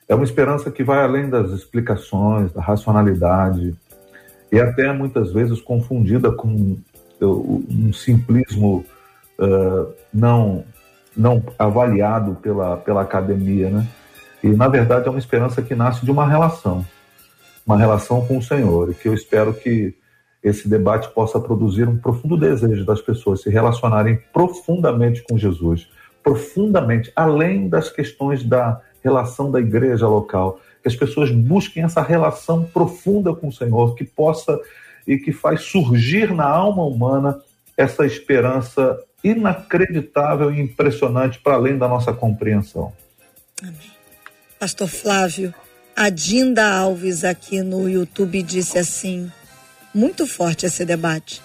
[0.07, 3.74] É uma esperança que vai além das explicações, da racionalidade,
[4.53, 6.76] e até muitas vezes confundida com
[7.27, 8.85] um simplismo
[9.39, 10.64] uh, não,
[11.16, 13.87] não avaliado pela, pela academia, né?
[14.43, 16.85] E, na verdade, é uma esperança que nasce de uma relação,
[17.66, 19.95] uma relação com o Senhor, e que eu espero que
[20.43, 25.89] esse debate possa produzir um profundo desejo das pessoas se relacionarem profundamente com Jesus,
[26.23, 32.64] profundamente, além das questões da relação da igreja local, que as pessoas busquem essa relação
[32.64, 34.59] profunda com o Senhor, que possa
[35.07, 37.40] e que faz surgir na alma humana
[37.76, 42.92] essa esperança inacreditável e impressionante para além da nossa compreensão.
[43.62, 43.74] Amém.
[44.59, 45.55] Pastor Flávio,
[45.96, 49.30] a Dinda Alves aqui no YouTube disse assim:
[49.94, 51.42] muito forte esse debate.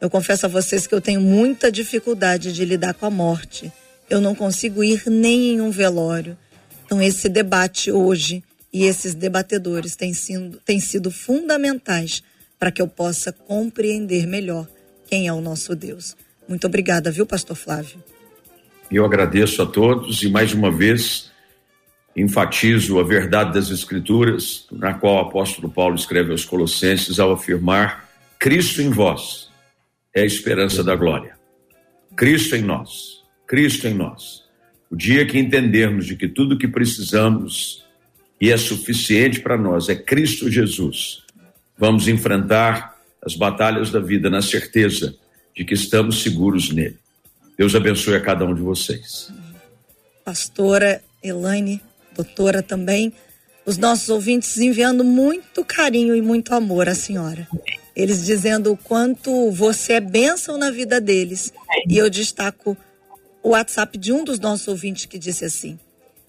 [0.00, 3.72] Eu confesso a vocês que eu tenho muita dificuldade de lidar com a morte.
[4.08, 6.38] Eu não consigo ir nem em um velório.
[6.86, 8.42] Então, esse debate hoje
[8.72, 12.22] e esses debatedores têm sido, têm sido fundamentais
[12.58, 14.66] para que eu possa compreender melhor
[15.06, 16.16] quem é o nosso Deus.
[16.48, 18.02] Muito obrigada, viu, Pastor Flávio?
[18.90, 21.30] Eu agradeço a todos e mais uma vez
[22.16, 28.08] enfatizo a verdade das Escrituras, na qual o apóstolo Paulo escreve aos Colossenses ao afirmar:
[28.38, 29.50] Cristo em vós
[30.14, 31.36] é a esperança da glória.
[32.16, 34.42] Cristo em nós, Cristo em nós.
[34.90, 37.84] O dia que entendermos de que tudo que precisamos
[38.40, 41.22] e é suficiente para nós é Cristo Jesus,
[41.78, 45.14] vamos enfrentar as batalhas da vida na certeza
[45.54, 46.98] de que estamos seguros nele.
[47.56, 49.32] Deus abençoe a cada um de vocês.
[50.24, 51.80] Pastora Elaine
[52.18, 53.12] doutora também,
[53.64, 57.46] os nossos ouvintes enviando muito carinho e muito amor à senhora.
[57.94, 61.52] Eles dizendo o quanto você é bênção na vida deles.
[61.88, 62.76] E eu destaco
[63.42, 65.78] o WhatsApp de um dos nossos ouvintes que disse assim: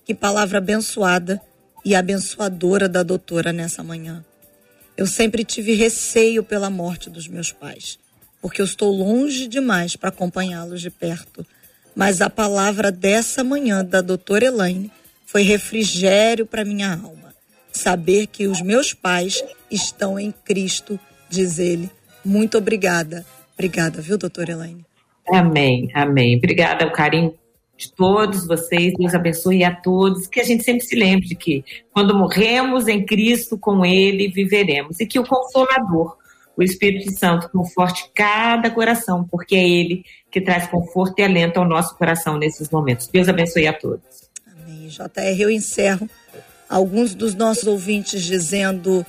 [0.05, 1.41] Que palavra abençoada
[1.83, 4.23] e abençoadora da doutora nessa manhã.
[4.99, 7.97] Eu sempre tive receio pela morte dos meus pais,
[8.41, 11.45] porque eu estou longe demais para acompanhá-los de perto.
[11.95, 14.91] Mas a palavra dessa manhã da doutora Elaine
[15.25, 17.33] foi refrigério para minha alma.
[17.71, 19.41] Saber que os meus pais
[19.71, 21.89] estão em Cristo, diz ele.
[22.25, 23.25] Muito obrigada.
[23.53, 24.85] Obrigada, viu, doutora Elaine?
[25.29, 26.35] Amém, amém.
[26.35, 27.33] Obrigada ao carinho
[27.79, 28.93] de todos vocês.
[28.97, 30.27] Deus abençoe a todos.
[30.27, 31.63] Que a gente sempre se lembre de que
[31.93, 34.99] quando morremos em Cristo, com Ele viveremos.
[34.99, 36.17] E que o Consolador,
[36.57, 41.67] o Espírito Santo, conforte cada coração, porque é Ele que traz conforto e alento ao
[41.67, 43.07] nosso coração nesses momentos.
[43.07, 44.29] Deus abençoe a todos.
[44.87, 46.09] JR, eu encerro
[46.67, 49.05] alguns dos nossos ouvintes dizendo,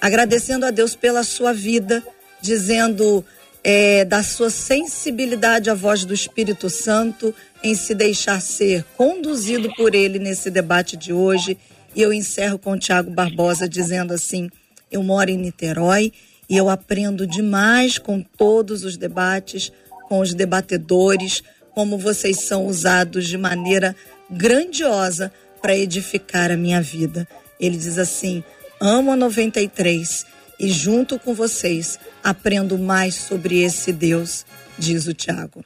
[0.00, 2.02] agradecendo a Deus pela sua vida,
[2.40, 3.24] dizendo
[3.62, 9.94] é, da sua sensibilidade à voz do Espírito Santo em se deixar ser conduzido por
[9.94, 11.56] ele nesse debate de hoje.
[11.94, 14.48] E eu encerro com o Tiago Barbosa dizendo assim:
[14.90, 16.12] eu moro em Niterói
[16.48, 19.72] e eu aprendo demais com todos os debates,
[20.08, 21.42] com os debatedores,
[21.72, 23.94] como vocês são usados de maneira
[24.28, 25.32] grandiosa
[25.62, 27.26] para edificar a minha vida.
[27.58, 28.42] Ele diz assim:
[28.80, 30.26] amo a 93
[30.58, 34.44] e junto com vocês aprendo mais sobre esse Deus,
[34.78, 35.64] diz o Tiago.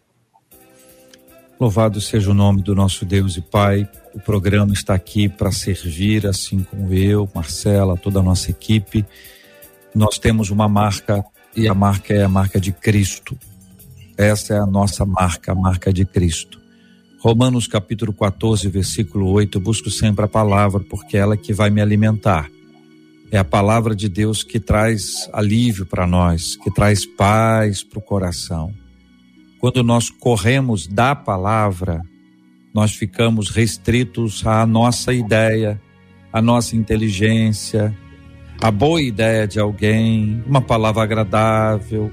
[1.59, 3.89] Louvado seja o nome do nosso Deus e Pai.
[4.13, 9.07] O programa está aqui para servir, assim como eu, Marcela, toda a nossa equipe.
[9.95, 11.25] Nós temos uma marca
[11.57, 13.39] e a marca é a marca de Cristo.
[14.17, 16.61] Essa é a nossa marca, a marca de Cristo.
[17.21, 21.71] Romanos capítulo 14, versículo 8, eu busco sempre a palavra, porque é ela que vai
[21.71, 22.51] me alimentar.
[23.31, 28.03] É a palavra de Deus que traz alívio para nós, que traz paz para o
[28.03, 28.75] coração.
[29.65, 32.03] Quando nós corremos da palavra,
[32.75, 35.81] nós ficamos restritos à nossa ideia,
[36.31, 37.97] à nossa inteligência,
[38.61, 42.12] à boa ideia de alguém, uma palavra agradável.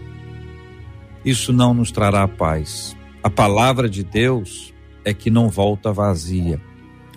[1.26, 2.96] Isso não nos trará paz.
[3.22, 4.74] A palavra de Deus
[5.04, 6.58] é que não volta vazia.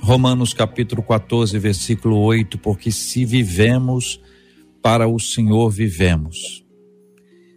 [0.01, 4.21] Romanos capítulo 14, versículo 8, porque se vivemos
[4.83, 6.64] para o Senhor vivemos.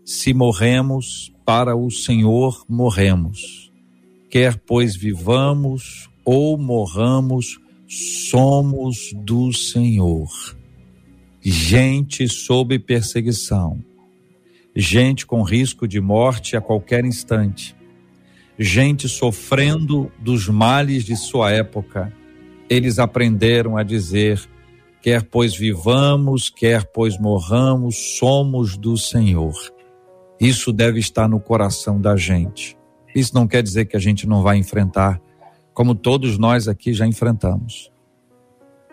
[0.09, 3.69] Se morremos para o Senhor morremos.
[4.29, 10.29] Quer pois vivamos ou morramos, somos do Senhor.
[11.41, 13.83] Gente sob perseguição,
[14.73, 17.75] gente com risco de morte a qualquer instante,
[18.57, 22.13] gente sofrendo dos males de sua época.
[22.69, 24.39] Eles aprenderam a dizer:
[25.01, 29.75] quer pois vivamos, quer pois morramos, somos do Senhor.
[30.39, 32.77] Isso deve estar no coração da gente.
[33.15, 35.19] Isso não quer dizer que a gente não vai enfrentar,
[35.73, 37.91] como todos nós aqui já enfrentamos.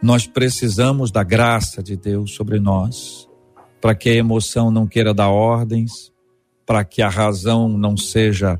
[0.02, 3.28] Nós precisamos da graça de Deus sobre nós,
[3.80, 6.10] para que a emoção não queira dar ordens,
[6.64, 8.58] para que a razão não seja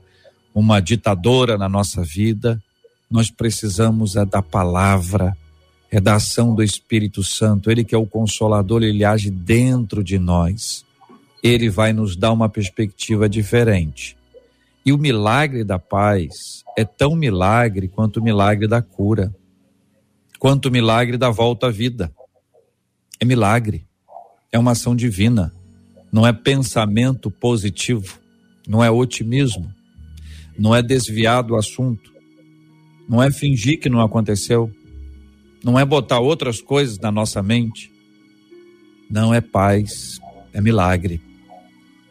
[0.55, 2.63] uma ditadora na nossa vida.
[3.11, 5.35] Nós precisamos é da palavra,
[5.91, 7.71] é da ação do Espírito Santo.
[7.71, 10.85] Ele que é o consolador, ele age dentro de nós
[11.45, 14.17] ele vai nos dar uma perspectiva diferente.
[14.85, 19.35] E o milagre da paz é tão milagre quanto o milagre da cura,
[20.39, 22.11] quanto o milagre da volta à vida.
[23.21, 23.87] É milagre,
[24.51, 25.53] é uma ação divina,
[26.11, 28.19] não é pensamento positivo,
[28.67, 29.71] não é otimismo,
[30.59, 32.11] não é desviar do assunto,
[33.07, 34.71] não é fingir que não aconteceu,
[35.63, 37.93] não é botar outras coisas na nossa mente.
[39.11, 40.19] Não é paz,
[40.53, 41.21] é milagre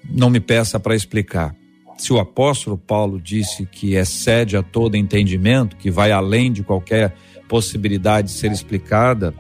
[0.10, 1.56] não me peça para explicar.
[1.98, 7.16] Se o apóstolo Paulo disse que excede a todo entendimento, que vai além de qualquer
[7.48, 9.34] possibilidade de ser explicada,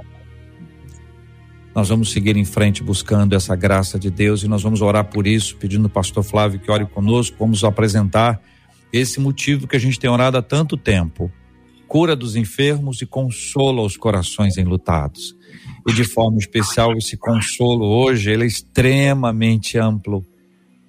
[1.76, 5.26] nós vamos seguir em frente buscando essa graça de Deus e nós vamos orar por
[5.26, 8.40] isso, pedindo ao pastor Flávio que ore conosco, vamos apresentar
[8.92, 11.32] esse motivo que a gente tem orado há tanto tempo.
[11.88, 15.36] Cura dos enfermos e consola os corações enlutados.
[15.88, 20.24] E de forma especial, esse consolo hoje, ele é extremamente amplo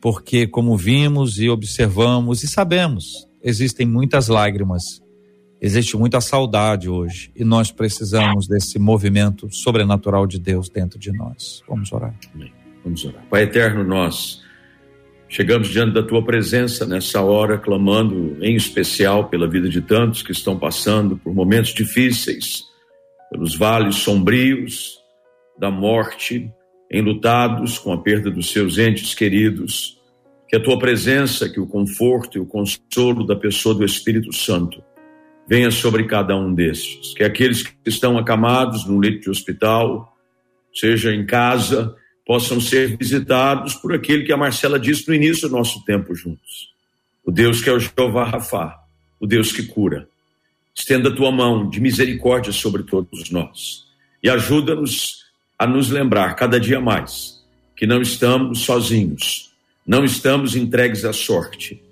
[0.04, 5.02] porque, como vimos e observamos e sabemos, existem muitas lágrimas,
[5.58, 11.62] existe muita saudade hoje e nós precisamos desse movimento sobrenatural de Deus dentro de nós.
[11.66, 12.14] Vamos orar.
[12.84, 13.24] Vamos orar.
[13.30, 14.42] Pai eterno, nós
[15.26, 20.32] chegamos diante da tua presença nessa hora, clamando em especial pela vida de tantos que
[20.32, 22.62] estão passando por momentos difíceis,
[23.30, 24.98] pelos vales sombrios
[25.58, 26.52] da morte
[26.94, 30.00] enlutados com a perda dos seus entes queridos,
[30.48, 34.82] que a tua presença, que o conforto e o consolo da pessoa do Espírito Santo
[35.48, 40.16] venha sobre cada um destes, que aqueles que estão acamados no leito de hospital,
[40.72, 45.56] seja em casa, possam ser visitados por aquele que a Marcela disse no início do
[45.56, 46.72] nosso tempo juntos.
[47.24, 48.78] O Deus que é o Jeová Rafá,
[49.18, 50.08] o Deus que cura.
[50.74, 53.84] Estenda a tua mão de misericórdia sobre todos nós
[54.22, 55.23] e ajuda-nos
[55.58, 57.42] a nos lembrar cada dia mais
[57.76, 59.52] que não estamos sozinhos,
[59.86, 61.82] não estamos entregues à sorte.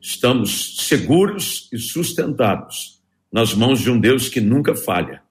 [0.00, 3.00] Estamos seguros e sustentados
[3.32, 5.22] nas mãos de um Deus que nunca falha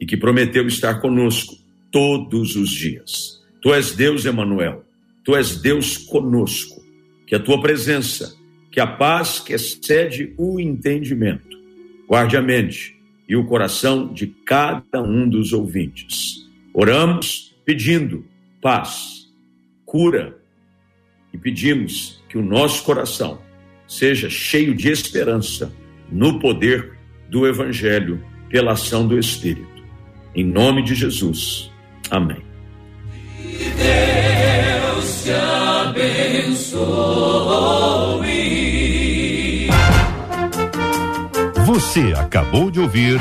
[0.00, 1.56] e que prometeu estar conosco
[1.90, 3.42] todos os dias.
[3.60, 4.84] Tu és Deus, Emanuel.
[5.24, 6.82] Tu és Deus conosco.
[7.26, 8.34] Que a tua presença,
[8.70, 11.56] que a paz que excede o entendimento,
[12.08, 16.43] guarde a mente e o coração de cada um dos ouvintes
[16.76, 18.26] Oramos pedindo
[18.60, 19.28] paz,
[19.86, 20.36] cura
[21.32, 23.38] e pedimos que o nosso coração
[23.86, 25.72] seja cheio de esperança
[26.10, 26.98] no poder
[27.30, 29.84] do Evangelho pela ação do Espírito.
[30.34, 31.70] Em nome de Jesus.
[32.10, 32.42] Amém.
[33.76, 36.74] Deus te abençoe.
[41.66, 43.20] Você acabou de ouvir.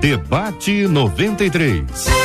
[0.00, 2.22] Debate 93.